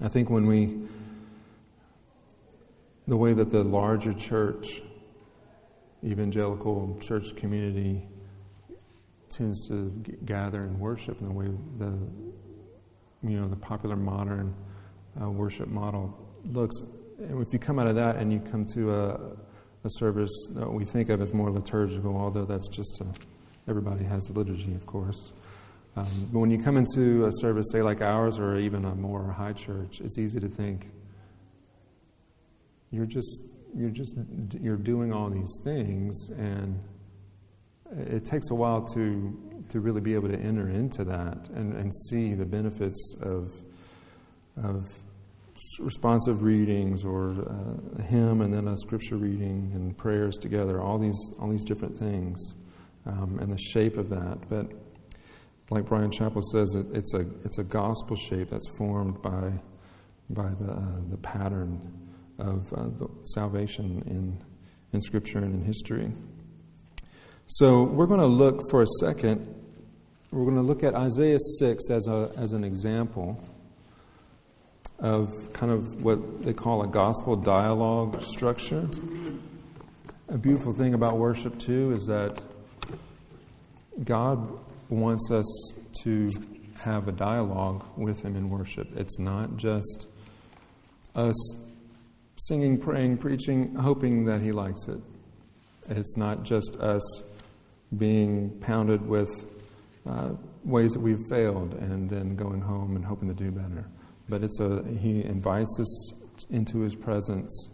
I 0.00 0.08
think 0.08 0.30
when 0.30 0.46
we, 0.46 0.78
the 3.06 3.16
way 3.16 3.34
that 3.34 3.50
the 3.50 3.62
larger 3.62 4.14
church, 4.14 4.80
evangelical 6.02 6.98
church 7.02 7.36
community, 7.36 8.08
tends 9.28 9.68
to 9.68 9.90
gather 10.24 10.62
and 10.62 10.80
worship, 10.80 11.20
and 11.20 11.28
the 11.28 11.34
way 11.34 11.46
the, 11.78 11.92
you 13.22 13.38
know, 13.38 13.48
the 13.48 13.56
popular 13.56 13.96
modern 13.96 14.54
uh, 15.20 15.30
worship 15.30 15.68
model 15.68 16.18
looks, 16.46 16.76
if 17.20 17.52
you 17.52 17.58
come 17.58 17.78
out 17.78 17.86
of 17.86 17.96
that 17.96 18.16
and 18.16 18.32
you 18.32 18.40
come 18.40 18.64
to 18.74 18.94
a, 18.94 19.14
a 19.84 19.88
service 19.88 20.30
that 20.54 20.70
we 20.70 20.84
think 20.84 21.08
of 21.08 21.20
as 21.20 21.32
more 21.32 21.50
liturgical, 21.50 22.16
although 22.16 22.44
that's 22.44 22.68
just 22.68 23.00
a, 23.00 23.06
everybody 23.68 24.04
has 24.04 24.28
a 24.30 24.32
liturgy, 24.32 24.74
of 24.74 24.86
course. 24.86 25.32
Um, 25.96 26.28
but 26.32 26.38
when 26.38 26.50
you 26.50 26.58
come 26.58 26.76
into 26.76 27.26
a 27.26 27.30
service, 27.32 27.66
say 27.72 27.82
like 27.82 28.00
ours, 28.00 28.38
or 28.38 28.56
even 28.56 28.84
a 28.84 28.94
more 28.94 29.32
high 29.32 29.52
church, 29.52 30.00
it's 30.00 30.18
easy 30.18 30.40
to 30.40 30.48
think 30.48 30.88
you're 32.90 33.06
just 33.06 33.42
you're 33.76 33.90
just 33.90 34.16
you're 34.60 34.76
doing 34.76 35.12
all 35.12 35.30
these 35.30 35.58
things, 35.62 36.28
and 36.30 36.80
it 37.96 38.24
takes 38.24 38.50
a 38.50 38.54
while 38.54 38.82
to 38.94 39.64
to 39.68 39.80
really 39.80 40.00
be 40.00 40.14
able 40.14 40.28
to 40.28 40.38
enter 40.38 40.68
into 40.68 41.04
that 41.04 41.48
and, 41.54 41.74
and 41.74 41.92
see 42.08 42.34
the 42.34 42.44
benefits 42.44 43.14
of 43.22 43.50
of 44.62 44.86
responsive 45.78 46.42
readings 46.42 47.04
or 47.04 47.30
uh, 47.30 47.98
a 47.98 48.02
hymn 48.02 48.40
and 48.40 48.52
then 48.52 48.68
a 48.68 48.76
scripture 48.78 49.16
reading 49.16 49.70
and 49.74 49.96
prayers 49.96 50.36
together, 50.36 50.80
all 50.80 50.98
these, 50.98 51.18
all 51.38 51.48
these 51.48 51.64
different 51.64 51.98
things 51.98 52.54
um, 53.06 53.38
and 53.40 53.52
the 53.52 53.58
shape 53.58 53.96
of 53.96 54.08
that. 54.08 54.48
But 54.48 54.70
like 55.70 55.84
Bryan 55.84 56.10
Chapell 56.10 56.42
says, 56.42 56.74
it, 56.74 56.86
it's, 56.92 57.14
a, 57.14 57.26
it's 57.44 57.58
a 57.58 57.64
gospel 57.64 58.16
shape 58.16 58.50
that's 58.50 58.68
formed 58.76 59.20
by, 59.22 59.52
by 60.30 60.48
the, 60.58 60.72
uh, 60.72 61.00
the 61.10 61.18
pattern 61.18 61.80
of 62.38 62.72
uh, 62.72 62.88
the 62.98 63.08
salvation 63.24 64.02
in, 64.06 64.42
in 64.92 65.02
scripture 65.02 65.38
and 65.38 65.54
in 65.54 65.64
history. 65.64 66.12
So 67.46 67.82
we're 67.82 68.06
going 68.06 68.20
to 68.20 68.26
look 68.26 68.70
for 68.70 68.82
a 68.82 68.86
second, 69.00 69.54
we're 70.30 70.44
going 70.44 70.56
to 70.56 70.62
look 70.62 70.82
at 70.82 70.94
Isaiah 70.94 71.38
6 71.58 71.90
as, 71.90 72.06
a, 72.06 72.32
as 72.36 72.52
an 72.52 72.64
example 72.64 73.42
of 75.00 75.52
kind 75.52 75.72
of 75.72 76.04
what 76.04 76.44
they 76.44 76.52
call 76.52 76.82
a 76.82 76.86
gospel 76.86 77.34
dialogue 77.36 78.22
structure. 78.22 78.86
A 80.28 80.38
beautiful 80.38 80.72
thing 80.72 80.94
about 80.94 81.16
worship, 81.16 81.58
too, 81.58 81.92
is 81.92 82.04
that 82.06 82.38
God 84.04 84.60
wants 84.88 85.30
us 85.30 85.72
to 86.02 86.28
have 86.84 87.08
a 87.08 87.12
dialogue 87.12 87.84
with 87.96 88.22
Him 88.22 88.36
in 88.36 88.50
worship. 88.50 88.88
It's 88.96 89.18
not 89.18 89.56
just 89.56 90.06
us 91.14 91.34
singing, 92.36 92.78
praying, 92.78 93.18
preaching, 93.18 93.74
hoping 93.74 94.26
that 94.26 94.40
He 94.40 94.52
likes 94.52 94.86
it. 94.86 95.00
It's 95.88 96.16
not 96.16 96.44
just 96.44 96.76
us 96.76 97.22
being 97.96 98.50
pounded 98.60 99.04
with 99.06 99.28
uh, 100.06 100.30
ways 100.64 100.92
that 100.92 101.00
we've 101.00 101.18
failed 101.28 101.74
and 101.74 102.08
then 102.08 102.36
going 102.36 102.60
home 102.60 102.96
and 102.96 103.04
hoping 103.04 103.28
to 103.28 103.34
do 103.34 103.50
better 103.50 103.86
but 104.30 104.42
it's 104.42 104.60
a 104.60 104.82
he 105.00 105.24
invites 105.24 105.78
us 105.78 106.12
into 106.50 106.80
his 106.80 106.94
presence. 106.94 107.68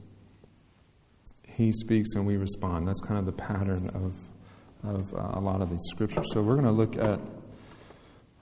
He 1.47 1.73
speaks 1.73 2.14
and 2.14 2.27
we 2.27 2.37
respond. 2.37 2.87
That's 2.87 3.01
kind 3.01 3.19
of 3.19 3.27
the 3.27 3.33
pattern 3.33 3.90
of 3.95 4.14
of 4.83 5.14
uh, 5.14 5.38
a 5.38 5.40
lot 5.40 5.62
of 5.62 5.71
these 5.71 5.85
scriptures. 5.90 6.27
So 6.33 6.42
we're 6.42 6.55
going 6.55 6.66
to 6.66 6.73
look 6.73 6.97
at 6.97 7.21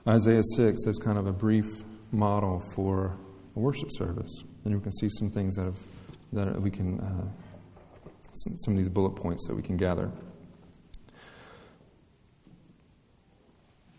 Isaiah 0.07 0.43
6 0.57 0.87
as 0.87 0.99
kind 0.99 1.17
of 1.17 1.27
a 1.27 1.33
brief 1.33 1.65
model 2.13 2.63
for 2.75 3.17
a 3.57 3.59
worship 3.59 3.89
service, 3.93 4.43
and 4.65 4.75
we 4.75 4.81
can 4.81 4.93
see 4.93 5.09
some 5.19 5.31
things 5.31 5.57
that 5.57 5.65
have 5.65 5.79
that 6.33 6.61
we 6.61 6.71
can 6.71 7.01
uh, 7.01 8.09
some, 8.35 8.59
some 8.59 8.75
of 8.75 8.79
these 8.79 8.89
bullet 8.89 9.17
points 9.17 9.47
that 9.49 9.55
we 9.55 9.63
can 9.63 9.77
gather. 9.77 10.11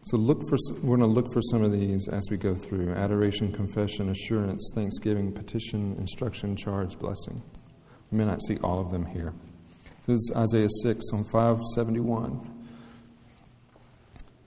So 0.05 0.17
look 0.17 0.47
for 0.47 0.57
we're 0.83 0.97
going 0.97 0.99
to 0.99 1.07
look 1.07 1.33
for 1.33 1.41
some 1.41 1.63
of 1.63 1.71
these 1.71 2.07
as 2.07 2.27
we 2.29 2.37
go 2.37 2.53
through 2.53 2.93
adoration, 2.93 3.51
confession, 3.51 4.09
assurance, 4.09 4.71
thanksgiving, 4.75 5.31
petition, 5.31 5.95
instruction, 5.97 6.55
charge, 6.55 6.99
blessing. 6.99 7.41
We 8.11 8.19
may 8.19 8.25
not 8.25 8.39
see 8.43 8.57
all 8.57 8.79
of 8.79 8.91
them 8.91 9.07
here. 9.07 9.33
This 10.05 10.17
is 10.17 10.31
Isaiah 10.35 10.69
6 10.83 11.05
on 11.11 11.23
571. 11.23 12.67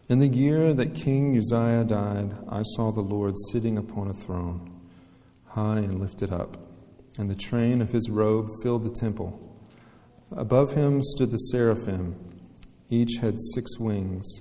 In 0.09 0.21
the 0.21 0.29
year 0.29 0.73
that 0.75 0.95
King 0.95 1.37
Uzziah 1.37 1.83
died, 1.83 2.37
I 2.49 2.63
saw 2.77 2.93
the 2.93 3.01
Lord 3.01 3.35
sitting 3.51 3.79
upon 3.79 4.07
a 4.09 4.15
throne, 4.15 4.81
high 5.49 5.79
and 5.79 5.99
lifted 5.99 6.33
up, 6.33 6.57
and 7.19 7.29
the 7.29 7.35
train 7.35 7.83
of 7.83 7.91
his 7.91 8.09
robe 8.09 8.63
filled 8.63 8.85
the 8.85 8.95
temple. 9.01 9.41
Above 10.31 10.75
him 10.75 11.03
stood 11.03 11.33
the 11.33 11.37
seraphim. 11.37 12.15
Each 12.91 13.17
had 13.21 13.41
six 13.55 13.77
wings. 13.81 14.41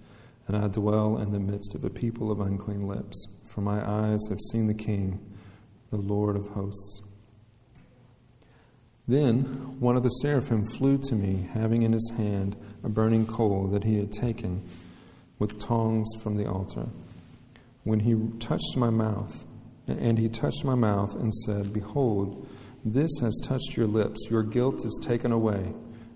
and 0.47 0.57
I 0.57 0.67
dwell 0.67 1.17
in 1.17 1.31
the 1.31 1.39
midst 1.39 1.75
of 1.75 1.83
a 1.83 1.89
people 1.89 2.31
of 2.31 2.39
unclean 2.39 2.87
lips. 2.87 3.27
For 3.47 3.61
my 3.61 3.87
eyes 3.87 4.19
have 4.29 4.39
seen 4.51 4.67
the 4.67 4.73
King, 4.73 5.19
the 5.89 5.97
Lord 5.97 6.35
of 6.35 6.47
hosts. 6.49 7.01
Then 9.07 9.79
one 9.79 9.97
of 9.97 10.03
the 10.03 10.09
seraphim 10.09 10.65
flew 10.65 10.97
to 10.97 11.15
me, 11.15 11.49
having 11.53 11.81
in 11.81 11.91
his 11.91 12.13
hand 12.15 12.55
a 12.83 12.89
burning 12.89 13.25
coal 13.25 13.67
that 13.67 13.83
he 13.83 13.97
had 13.97 14.11
taken 14.11 14.63
with 15.37 15.59
tongs 15.59 16.07
from 16.21 16.35
the 16.35 16.49
altar. 16.49 16.87
When 17.83 17.99
he 17.99 18.15
touched 18.39 18.77
my 18.77 18.89
mouth, 18.89 19.45
and 19.87 20.17
he 20.17 20.29
touched 20.29 20.63
my 20.63 20.75
mouth 20.75 21.15
and 21.15 21.33
said, 21.33 21.73
Behold, 21.73 22.47
this 22.85 23.11
has 23.21 23.39
touched 23.43 23.75
your 23.75 23.87
lips. 23.87 24.27
Your 24.29 24.43
guilt 24.43 24.85
is 24.85 24.99
taken 25.03 25.31
away, 25.31 25.73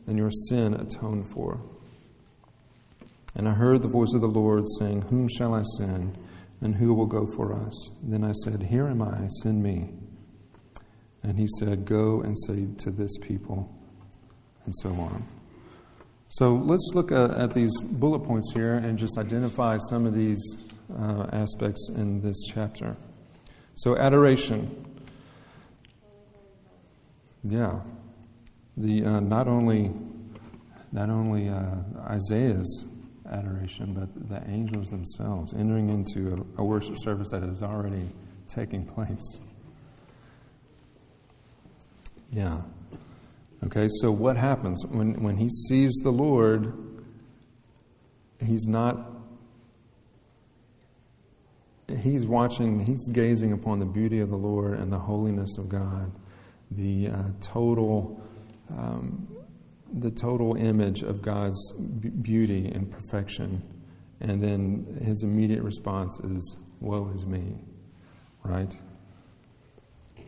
and 0.08 0.18
your 0.18 0.32
sin 0.32 0.74
atoned 0.74 1.28
for. 1.30 1.60
And 3.36 3.50
I 3.50 3.54
heard 3.54 3.82
the 3.82 3.90
voice 3.90 4.14
of 4.14 4.22
the 4.22 4.28
Lord 4.28 4.64
saying, 4.80 5.04
Whom 5.04 5.28
shall 5.28 5.54
I 5.54 5.64
send? 5.78 6.18
And 6.62 6.76
who 6.76 6.94
will 6.94 7.06
go 7.06 7.28
for 7.36 7.54
us? 7.54 7.92
Then 8.02 8.24
I 8.24 8.32
said, 8.32 8.64
Here 8.64 8.88
am 8.88 9.02
I, 9.02 9.28
send 9.44 9.62
me. 9.62 9.90
And 11.22 11.38
he 11.38 11.48
said, 11.60 11.86
Go 11.86 12.22
and 12.22 12.36
say 12.48 12.68
to 12.78 12.92
this 12.92 13.18
people, 13.18 13.70
and 14.64 14.74
so 14.82 14.90
on. 14.92 15.26
So 16.30 16.56
let's 16.56 16.92
look 16.94 17.12
at, 17.12 17.54
these 17.54 17.72
bullet 17.82 18.20
points 18.20 18.52
here 18.54 18.74
and 18.74 18.98
just 18.98 19.18
identify 19.18 19.78
some 19.90 20.06
of 20.06 20.14
these 20.14 20.42
uh, 20.98 21.28
aspects 21.32 21.90
in 21.96 22.22
this 22.22 22.36
chapter. 22.54 22.96
So, 23.76 23.98
adoration. 23.98 24.86
Yeah. 27.44 27.80
The, 28.78 29.06
uh, 29.06 29.20
not 29.20 29.48
only, 29.48 29.92
not 30.92 31.10
only 31.10 31.50
uh, 31.50 31.76
Isaiah's 32.08 32.86
adoration, 33.32 33.93
but 33.93 34.30
the 34.30 34.49
angels 34.49 34.89
themselves 34.89 35.53
entering 35.53 35.89
into 35.89 36.45
a, 36.57 36.61
a 36.61 36.63
worship 36.63 36.95
service 36.99 37.30
that 37.32 37.43
is 37.43 37.61
already 37.61 38.09
taking 38.47 38.86
place. 38.86 39.39
Yeah. 42.32 42.61
Okay, 43.63 43.88
so 44.01 44.11
what 44.11 44.38
happens 44.38 44.86
when, 44.88 45.23
when 45.23 45.38
he 45.38 45.49
sees 45.49 45.93
the 46.03 46.11
Lord? 46.11 46.73
He's 48.39 48.67
not, 48.67 49.11
he's 51.88 52.28
watching, 52.28 52.86
he's 52.86 53.09
gazing 53.09 53.53
upon 53.53 53.80
the 53.80 53.86
beauty 53.86 54.19
of 54.19 54.30
the 54.30 54.36
Lord 54.36 54.78
and 54.78 54.91
the 54.91 54.99
holiness 54.99 55.57
of 55.57 55.69
God, 55.69 56.11
the 56.69 57.07
uh, 57.07 57.23
total, 57.41 58.21
um, 58.69 59.28
the 59.94 60.12
total 60.12 60.56
image 60.56 61.02
of 61.04 61.22
God's 61.22 61.72
beauty 62.22 62.72
and 62.74 62.92
perfection. 62.92 63.62
And 64.22 64.42
then 64.42 65.02
his 65.04 65.24
immediate 65.24 65.64
response 65.64 66.20
is, 66.20 66.58
Woe 66.80 67.12
is 67.14 67.26
me, 67.26 67.56
right? 68.44 68.74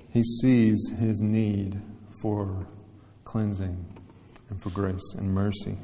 He 0.10 0.24
sees 0.24 0.90
his 1.00 1.22
need 1.22 1.82
for 2.22 2.68
cleansing 3.24 3.86
and 4.50 4.62
for 4.62 4.70
grace 4.70 5.14
and 5.18 5.34
mercy. 5.34 5.78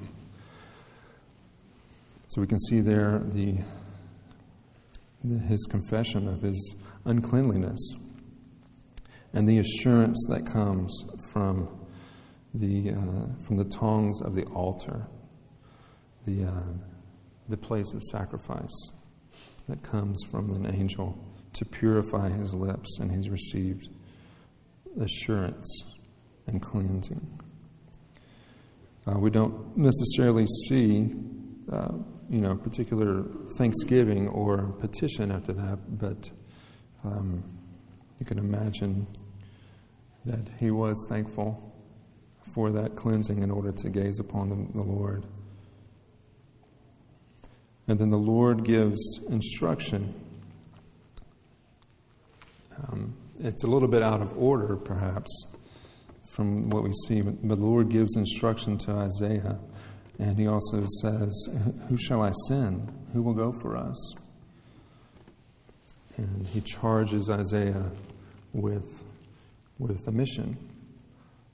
So 2.29 2.41
we 2.41 2.47
can 2.47 2.59
see 2.59 2.81
there 2.81 3.19
the, 3.25 3.57
the, 5.23 5.37
his 5.39 5.67
confession 5.69 6.27
of 6.27 6.41
his 6.41 6.75
uncleanliness 7.05 7.93
and 9.33 9.47
the 9.47 9.59
assurance 9.59 10.25
that 10.29 10.45
comes 10.45 11.05
from 11.31 11.67
the, 12.53 12.91
uh, 12.91 13.43
from 13.43 13.57
the 13.57 13.63
tongs 13.63 14.21
of 14.21 14.35
the 14.35 14.43
altar, 14.45 15.07
the, 16.25 16.45
uh, 16.45 16.51
the 17.49 17.57
place 17.57 17.91
of 17.93 18.01
sacrifice 18.03 18.91
that 19.67 19.81
comes 19.81 20.21
from 20.29 20.49
an 20.51 20.65
angel 20.73 21.17
to 21.53 21.65
purify 21.65 22.29
his 22.29 22.53
lips, 22.53 22.99
and 22.99 23.11
he's 23.11 23.29
received 23.29 23.89
assurance 24.99 25.83
and 26.47 26.61
cleansing. 26.61 27.39
Uh, 29.07 29.19
we 29.19 29.29
don't 29.29 29.75
necessarily 29.77 30.45
see, 30.67 31.11
uh, 31.71 31.91
you 32.29 32.39
know, 32.39 32.55
particular 32.55 33.23
thanksgiving 33.57 34.27
or 34.29 34.73
petition 34.79 35.31
after 35.31 35.53
that, 35.53 35.99
but 35.99 36.29
um, 37.03 37.43
you 38.19 38.25
can 38.25 38.37
imagine 38.37 39.05
that 40.25 40.47
he 40.59 40.71
was 40.71 40.95
thankful 41.09 41.72
for 42.53 42.71
that 42.71 42.95
cleansing 42.95 43.41
in 43.41 43.51
order 43.51 43.71
to 43.71 43.89
gaze 43.89 44.19
upon 44.19 44.49
the, 44.49 44.79
the 44.79 44.85
Lord. 44.85 45.25
And 47.87 47.99
then 47.99 48.09
the 48.09 48.17
Lord 48.17 48.63
gives 48.63 49.19
instruction. 49.29 50.13
Um, 52.87 53.15
it's 53.39 53.63
a 53.63 53.67
little 53.67 53.87
bit 53.87 54.01
out 54.01 54.21
of 54.21 54.37
order, 54.37 54.75
perhaps, 54.75 55.47
from 56.29 56.69
what 56.69 56.83
we 56.83 56.93
see, 57.07 57.21
but, 57.21 57.47
the 57.47 57.55
Lord 57.55 57.89
gives 57.89 58.15
instruction 58.15 58.77
to 58.79 58.91
Isaiah, 58.91 59.59
and 60.17 60.37
he 60.37 60.47
also 60.47 60.85
says, 61.01 61.49
Who 61.89 61.97
shall 61.97 62.21
I 62.21 62.31
send? 62.47 62.91
Who 63.13 63.21
will 63.21 63.33
go 63.33 63.51
for 63.51 63.75
us? 63.75 64.15
And 66.17 66.47
he 66.47 66.61
charges 66.61 67.29
Isaiah 67.29 67.91
with, 68.53 69.03
with 69.79 70.07
a 70.07 70.11
mission. 70.11 70.57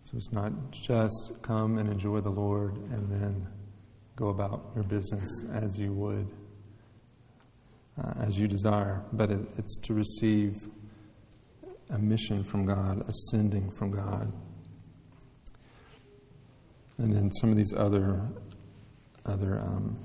So 0.10 0.18
it's 0.18 0.32
not 0.32 0.52
just 0.72 1.34
come 1.44 1.78
and 1.78 1.88
enjoy 1.88 2.22
the 2.22 2.32
Lord 2.32 2.78
and 2.78 3.12
then 3.12 3.48
go 4.16 4.30
about 4.30 4.72
your 4.74 4.84
business 4.84 5.46
as 5.54 5.78
you 5.78 5.94
would, 5.94 6.28
uh, 8.04 8.14
as 8.26 8.40
you 8.40 8.48
desire, 8.48 9.04
but 9.14 9.30
it, 9.30 9.40
it's 9.60 9.78
to 9.84 9.94
receive 9.94 10.56
a 11.92 12.00
mission 12.00 12.44
from 12.44 12.66
God, 12.66 13.08
ascending 13.08 13.70
from 13.78 13.92
God. 13.92 14.34
And 16.98 17.16
then 17.16 17.32
some 17.34 17.52
of 17.52 17.56
these 17.56 17.74
other 17.78 18.20
other 19.28 19.60
um, 19.60 19.96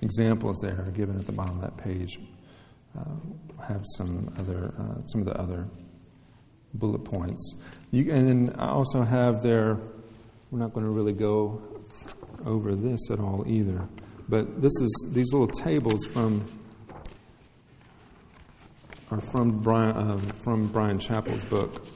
examples 0.00 0.56
there 0.62 0.80
are 0.80 0.90
given 0.90 1.18
at 1.18 1.26
the 1.26 1.32
bottom 1.32 1.56
of 1.56 1.60
that 1.60 1.76
page. 1.76 2.18
Uh, 2.98 3.04
have 3.62 3.82
some 3.98 4.34
other 4.38 4.72
uh, 4.78 5.04
some 5.08 5.20
of 5.20 5.26
the 5.26 5.38
other 5.38 5.68
bullet 6.76 7.04
points. 7.04 7.56
You, 7.90 8.12
and 8.12 8.28
then 8.28 8.56
I 8.58 8.68
also 8.68 9.02
have 9.02 9.42
there. 9.42 9.78
We're 10.50 10.58
not 10.58 10.72
going 10.72 10.86
to 10.86 10.92
really 10.92 11.12
go 11.12 11.62
over 12.44 12.74
this 12.74 13.10
at 13.10 13.18
all 13.18 13.44
either, 13.46 13.88
but 14.28 14.62
this 14.62 14.72
is 14.80 15.10
these 15.12 15.32
little 15.32 15.48
tables 15.48 16.06
from 16.06 16.44
are 19.10 19.20
from 19.20 19.60
Bryan 19.60 19.96
uh, 19.96 20.18
from 20.44 20.68
Bryan 20.68 20.98
Chapell's 20.98 21.44
book. 21.44 21.86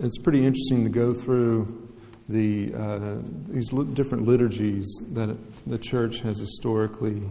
It's 0.00 0.18
pretty 0.18 0.44
interesting 0.44 0.84
to 0.84 0.90
go 0.90 1.14
through 1.14 1.86
the, 2.28 2.74
uh, 2.74 3.16
these 3.48 3.72
li- 3.72 3.94
different 3.94 4.26
liturgies 4.26 4.86
that 5.12 5.36
the 5.66 5.78
church 5.78 6.20
has 6.20 6.38
historically 6.38 7.22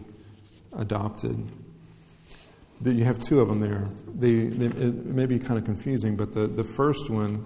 adopted. 0.77 1.37
The, 2.81 2.93
you 2.93 3.05
have 3.05 3.19
two 3.19 3.39
of 3.39 3.47
them 3.47 3.59
there. 3.59 3.87
The, 4.15 4.47
the, 4.49 4.65
it 4.65 5.05
may 5.05 5.25
be 5.25 5.39
kind 5.39 5.57
of 5.57 5.65
confusing, 5.65 6.15
but 6.15 6.33
the, 6.33 6.47
the 6.47 6.63
first 6.63 7.09
one, 7.09 7.45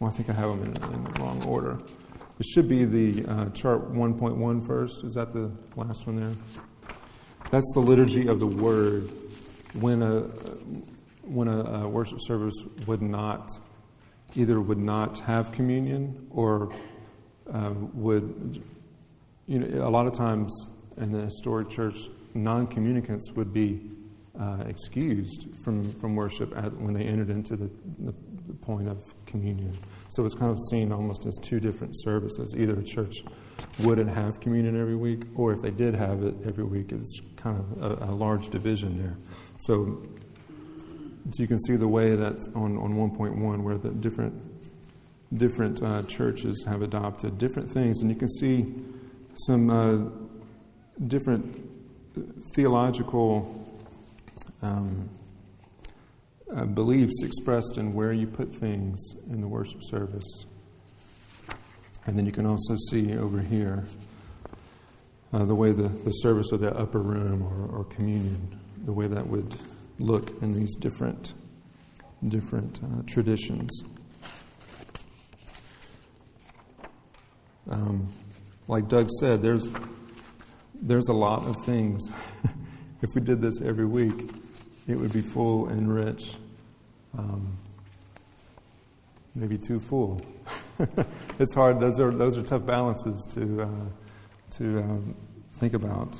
well, 0.00 0.10
I 0.10 0.14
think 0.14 0.30
I 0.30 0.32
have 0.32 0.48
them 0.48 0.62
in, 0.62 0.94
in 0.94 1.04
the 1.04 1.20
wrong 1.20 1.44
order. 1.44 1.78
It 2.38 2.46
should 2.46 2.68
be 2.68 2.84
the 2.84 3.24
uh, 3.26 3.50
chart 3.50 3.92
1.1 3.92 4.66
first. 4.66 5.04
Is 5.04 5.14
that 5.14 5.32
the 5.32 5.50
last 5.74 6.06
one 6.06 6.16
there? 6.16 6.32
That's 7.50 7.70
the 7.74 7.80
liturgy 7.80 8.26
of 8.28 8.40
the 8.40 8.46
word 8.46 9.10
when 9.74 10.02
a, 10.02 10.20
when 11.22 11.48
a, 11.48 11.60
a 11.84 11.88
worship 11.88 12.18
service 12.20 12.54
would 12.86 13.02
not 13.02 13.50
either 14.34 14.60
would 14.60 14.78
not 14.78 15.18
have 15.20 15.52
communion 15.52 16.26
or 16.30 16.74
uh, 17.52 17.72
would, 17.94 18.62
you 19.46 19.60
know, 19.60 19.86
a 19.86 19.90
lot 19.90 20.06
of 20.06 20.12
times 20.12 20.66
in 20.96 21.12
the 21.12 21.20
historic 21.20 21.70
church, 21.70 21.96
non 22.42 22.66
communicants 22.66 23.32
would 23.32 23.52
be 23.52 23.90
uh, 24.38 24.64
excused 24.68 25.46
from, 25.64 25.82
from 26.00 26.14
worship 26.14 26.52
at, 26.56 26.72
when 26.76 26.92
they 26.92 27.04
entered 27.04 27.30
into 27.30 27.56
the, 27.56 27.70
the, 27.98 28.14
the, 28.46 28.52
point 28.52 28.88
of 28.88 29.02
communion. 29.24 29.72
So 30.10 30.24
it's 30.24 30.34
kind 30.34 30.50
of 30.50 30.58
seen 30.70 30.92
almost 30.92 31.24
as 31.26 31.38
two 31.42 31.58
different 31.58 31.94
services. 31.96 32.54
Either 32.56 32.78
a 32.78 32.84
church 32.84 33.24
wouldn't 33.80 34.10
have 34.10 34.40
communion 34.40 34.78
every 34.78 34.96
week, 34.96 35.22
or 35.36 35.52
if 35.52 35.62
they 35.62 35.70
did 35.70 35.94
have 35.94 36.22
it 36.22 36.34
every 36.46 36.64
week, 36.64 36.92
it's 36.92 37.20
kind 37.36 37.58
of 37.58 37.82
a, 37.82 38.10
a 38.10 38.12
large 38.12 38.50
division 38.50 38.98
there. 38.98 39.16
So 39.58 40.06
so 41.32 41.42
you 41.42 41.48
can 41.48 41.58
see 41.58 41.74
the 41.74 41.88
way 41.88 42.14
that 42.14 42.46
on, 42.54 42.78
on 42.78 42.94
1.1 42.94 43.62
where 43.62 43.78
the 43.78 43.90
different 43.90 44.34
different 45.36 45.82
uh, 45.82 46.02
churches 46.04 46.64
have 46.68 46.82
adopted 46.82 47.36
different 47.36 47.68
things, 47.68 48.00
and 48.00 48.08
you 48.08 48.16
can 48.16 48.28
see 48.28 48.72
some 49.46 49.68
uh, 49.68 50.08
different 51.08 51.75
theological 52.54 53.66
um, 54.62 55.08
uh, 56.54 56.64
beliefs 56.64 57.22
expressed 57.22 57.76
in 57.76 57.92
where 57.92 58.12
you 58.12 58.26
put 58.26 58.54
things 58.54 59.14
in 59.30 59.40
the 59.40 59.48
worship 59.48 59.82
service. 59.82 60.46
And 62.06 62.16
then 62.16 62.24
you 62.24 62.32
can 62.32 62.46
also 62.46 62.76
see 62.90 63.16
over 63.16 63.40
here 63.40 63.84
uh, 65.32 65.44
the 65.44 65.54
way 65.54 65.72
the, 65.72 65.88
the 65.88 66.12
service 66.12 66.52
of 66.52 66.60
the 66.60 66.72
upper 66.76 67.00
room 67.00 67.42
or, 67.42 67.80
or 67.80 67.84
communion, 67.84 68.58
the 68.84 68.92
way 68.92 69.08
that 69.08 69.26
would 69.26 69.56
look 69.98 70.40
in 70.42 70.52
these 70.52 70.74
different 70.76 71.34
different 72.28 72.80
uh, 72.82 73.02
traditions. 73.06 73.82
Um, 77.70 78.08
like 78.68 78.88
Doug 78.88 79.08
said, 79.20 79.42
there's 79.42 79.68
there's 80.82 81.08
a 81.08 81.12
lot 81.12 81.44
of 81.44 81.64
things. 81.64 82.12
if 83.02 83.14
we 83.14 83.20
did 83.20 83.40
this 83.40 83.60
every 83.62 83.86
week, 83.86 84.30
it 84.86 84.96
would 84.96 85.12
be 85.12 85.22
full 85.22 85.68
and 85.68 85.92
rich. 85.92 86.34
Um, 87.18 87.56
maybe 89.34 89.58
too 89.58 89.80
full. 89.80 90.20
it's 91.38 91.54
hard. 91.54 91.80
Those 91.80 92.00
are 92.00 92.10
those 92.10 92.38
are 92.38 92.42
tough 92.42 92.66
balances 92.66 93.26
to 93.34 93.62
uh, 93.62 93.68
to 94.58 94.78
um, 94.80 95.14
think 95.54 95.74
about, 95.74 96.16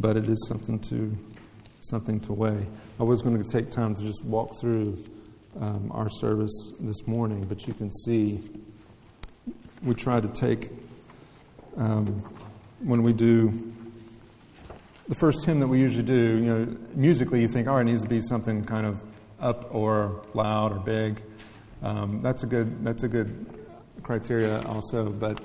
but 0.00 0.16
it 0.16 0.28
is 0.28 0.46
something 0.48 0.78
to 0.80 1.16
something 1.80 2.20
to 2.20 2.32
weigh. 2.32 2.66
I 2.98 3.02
was 3.02 3.22
going 3.22 3.42
to 3.42 3.48
take 3.50 3.70
time 3.70 3.94
to 3.94 4.02
just 4.02 4.24
walk 4.24 4.60
through 4.60 5.04
um, 5.60 5.90
our 5.92 6.08
service 6.08 6.72
this 6.80 7.06
morning, 7.06 7.44
but 7.44 7.66
you 7.66 7.74
can 7.74 7.90
see 7.90 8.40
we 9.82 9.94
try 9.94 10.20
to 10.20 10.28
take, 10.28 10.70
um, 11.76 12.06
when 12.80 13.02
we 13.02 13.12
do 13.12 13.72
the 15.08 15.14
first 15.14 15.44
hymn 15.44 15.58
that 15.60 15.68
we 15.68 15.80
usually 15.80 16.04
do, 16.04 16.14
you 16.14 16.44
know, 16.44 16.76
musically 16.94 17.40
you 17.40 17.48
think, 17.48 17.66
oh, 17.66 17.78
it 17.78 17.84
needs 17.84 18.02
to 18.02 18.08
be 18.08 18.20
something 18.20 18.64
kind 18.64 18.86
of 18.86 19.02
up 19.40 19.74
or 19.74 20.22
loud 20.34 20.72
or 20.72 20.80
big. 20.80 21.22
Um, 21.82 22.20
that's 22.22 22.42
a 22.42 22.46
good 22.46 22.84
that's 22.84 23.04
a 23.04 23.08
good 23.08 23.46
criteria 24.02 24.60
also, 24.62 25.10
but 25.10 25.40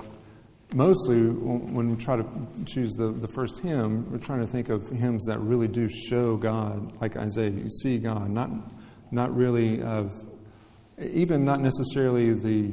mostly 0.74 1.20
when 1.20 1.90
we 1.90 1.96
try 1.96 2.16
to 2.16 2.24
choose 2.66 2.92
the, 2.94 3.12
the 3.12 3.28
first 3.28 3.60
hymn, 3.60 4.10
we're 4.10 4.18
trying 4.18 4.40
to 4.40 4.46
think 4.46 4.68
of 4.68 4.90
hymns 4.90 5.24
that 5.26 5.38
really 5.38 5.68
do 5.68 5.88
show 5.88 6.36
God, 6.36 7.00
like 7.00 7.16
Isaiah, 7.16 7.50
you 7.50 7.70
see 7.70 7.98
God, 7.98 8.28
not, 8.28 8.50
not 9.12 9.34
really 9.34 9.80
of, 9.82 10.12
even 10.98 11.44
not 11.44 11.60
necessarily 11.60 12.34
the, 12.34 12.72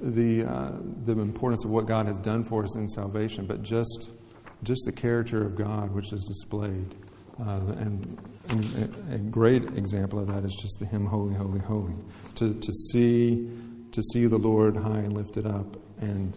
the, 0.00 0.44
uh, 0.44 0.72
the 1.04 1.12
importance 1.12 1.64
of 1.64 1.70
what 1.70 1.86
God 1.86 2.06
has 2.06 2.18
done 2.18 2.44
for 2.44 2.64
us 2.64 2.74
in 2.76 2.88
salvation, 2.88 3.44
but 3.46 3.62
just, 3.62 4.10
just 4.62 4.82
the 4.84 4.92
character 4.92 5.44
of 5.44 5.56
God 5.56 5.92
which 5.92 6.12
is 6.12 6.24
displayed. 6.24 6.94
Uh, 7.40 7.60
and, 7.78 8.18
and, 8.48 9.12
a 9.12 9.18
great 9.18 9.64
example 9.76 10.18
of 10.18 10.26
that 10.26 10.44
is 10.44 10.54
just 10.60 10.78
the 10.78 10.84
hymn 10.84 11.06
"Holy, 11.06 11.34
Holy, 11.34 11.60
Holy." 11.60 11.94
To, 12.36 12.52
to 12.52 12.72
see 12.72 13.50
to 13.92 14.02
see 14.12 14.26
the 14.26 14.38
Lord 14.38 14.76
high 14.76 14.98
and 14.98 15.14
lifted 15.14 15.46
up, 15.46 15.76
and 16.00 16.36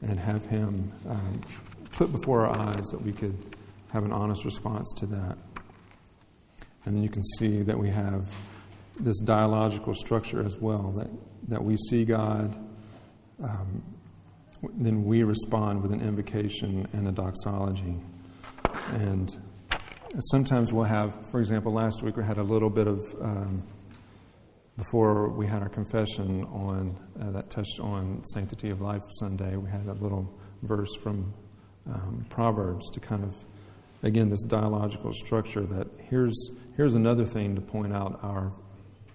and 0.00 0.18
have 0.18 0.46
Him 0.46 0.90
um, 1.08 1.40
put 1.92 2.10
before 2.12 2.46
our 2.46 2.58
eyes 2.58 2.86
that 2.86 3.02
we 3.02 3.12
could 3.12 3.56
have 3.92 4.04
an 4.04 4.12
honest 4.12 4.44
response 4.44 4.90
to 4.96 5.06
that. 5.06 5.36
And 6.84 6.96
then 6.96 7.02
you 7.02 7.10
can 7.10 7.22
see 7.38 7.62
that 7.62 7.78
we 7.78 7.90
have 7.90 8.26
this 8.98 9.18
dialogical 9.20 9.94
structure 9.94 10.44
as 10.44 10.56
well 10.56 10.92
that, 10.92 11.08
that 11.48 11.62
we 11.62 11.76
see 11.76 12.04
God, 12.04 12.56
um, 13.42 13.82
then 14.74 15.04
we 15.04 15.22
respond 15.22 15.82
with 15.82 15.92
an 15.92 16.00
invocation 16.00 16.86
and 16.92 17.08
a 17.08 17.12
doxology. 17.12 17.96
And 18.92 19.36
sometimes 20.30 20.72
we'll 20.72 20.84
have, 20.84 21.12
for 21.30 21.40
example, 21.40 21.72
last 21.72 22.02
week 22.02 22.16
we 22.16 22.24
had 22.24 22.38
a 22.38 22.42
little 22.42 22.70
bit 22.70 22.86
of, 22.86 23.00
um, 23.20 23.62
before 24.76 25.30
we 25.30 25.46
had 25.46 25.62
our 25.62 25.68
confession 25.68 26.44
on, 26.44 26.98
uh, 27.20 27.30
that 27.30 27.50
touched 27.50 27.80
on 27.80 28.22
Sanctity 28.24 28.70
of 28.70 28.80
Life 28.80 29.02
Sunday, 29.18 29.56
we 29.56 29.70
had 29.70 29.86
a 29.86 29.94
little 29.94 30.32
verse 30.62 30.94
from 31.02 31.32
um, 31.92 32.24
Proverbs 32.30 32.88
to 32.90 33.00
kind 33.00 33.24
of, 33.24 33.34
again, 34.02 34.28
this 34.28 34.42
dialogical 34.44 35.12
structure 35.12 35.62
that 35.62 35.88
here's, 36.08 36.50
here's 36.76 36.94
another 36.94 37.26
thing 37.26 37.54
to 37.54 37.60
point 37.60 37.92
out 37.92 38.20
our 38.22 38.52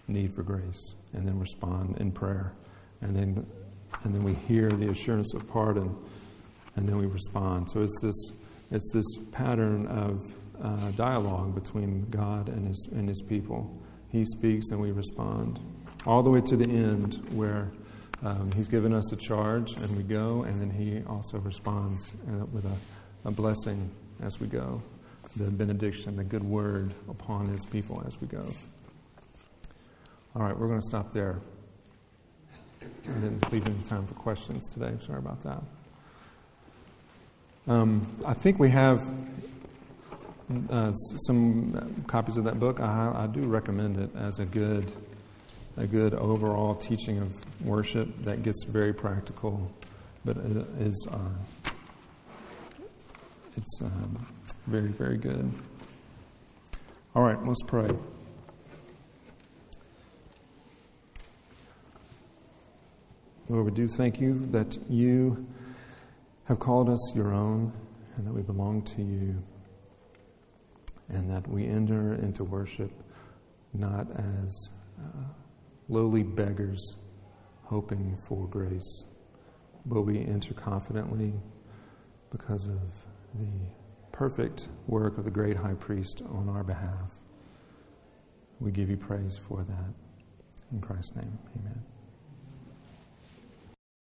need 0.07 0.33
for 0.33 0.43
grace 0.43 0.95
and 1.13 1.27
then 1.27 1.39
respond 1.39 1.97
in 1.99 2.11
prayer. 2.11 2.53
And 3.01 3.15
then, 3.15 3.45
and 4.03 4.13
then 4.13 4.23
we 4.23 4.33
hear 4.33 4.69
the 4.69 4.89
assurance 4.89 5.33
of 5.33 5.47
pardon 5.47 5.95
and 6.75 6.87
then 6.87 6.97
we 6.97 7.05
respond. 7.05 7.69
So 7.71 7.81
it's 7.81 7.99
this, 8.01 8.31
it's 8.71 8.89
this 8.93 9.05
pattern 9.31 9.87
of 9.87 10.21
uh, 10.61 10.91
dialogue 10.91 11.55
between 11.55 12.09
God 12.09 12.49
and 12.49 12.67
his, 12.67 12.89
and 12.91 13.07
his 13.07 13.21
people. 13.21 13.81
He 14.11 14.25
speaks 14.25 14.69
and 14.71 14.79
we 14.79 14.91
respond. 14.91 15.59
All 16.05 16.23
the 16.23 16.29
way 16.29 16.41
to 16.41 16.55
the 16.55 16.65
end 16.65 17.15
where 17.31 17.69
um, 18.23 18.51
He's 18.53 18.67
given 18.67 18.93
us 18.93 19.11
a 19.11 19.15
charge 19.15 19.73
and 19.73 19.95
we 19.95 20.03
go, 20.03 20.43
and 20.43 20.59
then 20.59 20.71
He 20.71 21.03
also 21.07 21.37
responds 21.39 22.13
uh, 22.27 22.45
with 22.45 22.65
a, 22.65 23.27
a 23.27 23.31
blessing 23.31 23.91
as 24.21 24.39
we 24.39 24.47
go 24.47 24.81
the 25.35 25.51
benediction, 25.51 26.15
the 26.15 26.23
good 26.23 26.43
word 26.43 26.93
upon 27.09 27.47
His 27.49 27.63
people 27.65 28.03
as 28.07 28.19
we 28.19 28.27
go. 28.27 28.43
All 30.35 30.41
right, 30.41 30.57
we're 30.57 30.67
going 30.67 30.79
to 30.79 30.85
stop 30.85 31.11
there. 31.11 31.39
I 33.05 33.19
didn't 33.19 33.51
leave 33.51 33.65
any 33.65 33.81
time 33.83 34.05
for 34.05 34.13
questions 34.13 34.67
today. 34.67 34.93
Sorry 35.01 35.19
about 35.19 35.41
that. 35.43 35.61
Um, 37.67 38.07
I 38.25 38.33
think 38.33 38.59
we 38.59 38.69
have 38.69 39.01
uh, 40.69 40.91
some 40.93 42.03
copies 42.07 42.37
of 42.37 42.45
that 42.45 42.59
book. 42.59 42.79
I, 42.79 43.13
I, 43.23 43.27
do 43.27 43.41
recommend 43.41 43.97
it 43.97 44.09
as 44.15 44.39
a 44.39 44.45
good, 44.45 44.91
a 45.75 45.85
good 45.85 46.13
overall 46.13 46.75
teaching 46.75 47.19
of 47.19 47.65
worship 47.65 48.07
that 48.23 48.43
gets 48.43 48.63
very 48.63 48.93
practical, 48.93 49.69
but 50.23 50.37
is 50.79 51.07
uh, 51.11 51.71
it's 53.57 53.81
um, 53.81 54.25
very 54.67 54.87
very 54.87 55.17
good. 55.17 55.51
All 57.13 57.23
right, 57.23 57.43
let's 57.45 57.63
pray. 57.63 57.89
Lord, 63.49 63.65
we 63.65 63.71
do 63.71 63.87
thank 63.87 64.19
you 64.19 64.45
that 64.51 64.77
you 64.89 65.47
have 66.45 66.59
called 66.59 66.89
us 66.89 67.13
your 67.15 67.33
own 67.33 67.71
and 68.17 68.27
that 68.27 68.33
we 68.33 68.41
belong 68.41 68.81
to 68.81 69.01
you 69.01 69.41
and 71.09 71.31
that 71.31 71.47
we 71.47 71.65
enter 71.65 72.15
into 72.15 72.43
worship 72.43 72.91
not 73.73 74.07
as 74.43 74.69
uh, 74.99 75.23
lowly 75.87 76.23
beggars 76.23 76.97
hoping 77.63 78.17
for 78.27 78.47
grace, 78.47 79.05
but 79.85 80.01
we 80.01 80.19
enter 80.19 80.53
confidently 80.53 81.33
because 82.31 82.65
of 82.67 82.81
the 83.35 83.47
perfect 84.11 84.67
work 84.87 85.17
of 85.17 85.23
the 85.23 85.31
great 85.31 85.55
high 85.55 85.75
priest 85.75 86.21
on 86.29 86.49
our 86.49 86.63
behalf. 86.63 87.11
We 88.59 88.71
give 88.71 88.89
you 88.89 88.97
praise 88.97 89.37
for 89.37 89.63
that. 89.63 89.93
In 90.71 90.81
Christ's 90.81 91.15
name, 91.15 91.37
amen. 91.57 91.96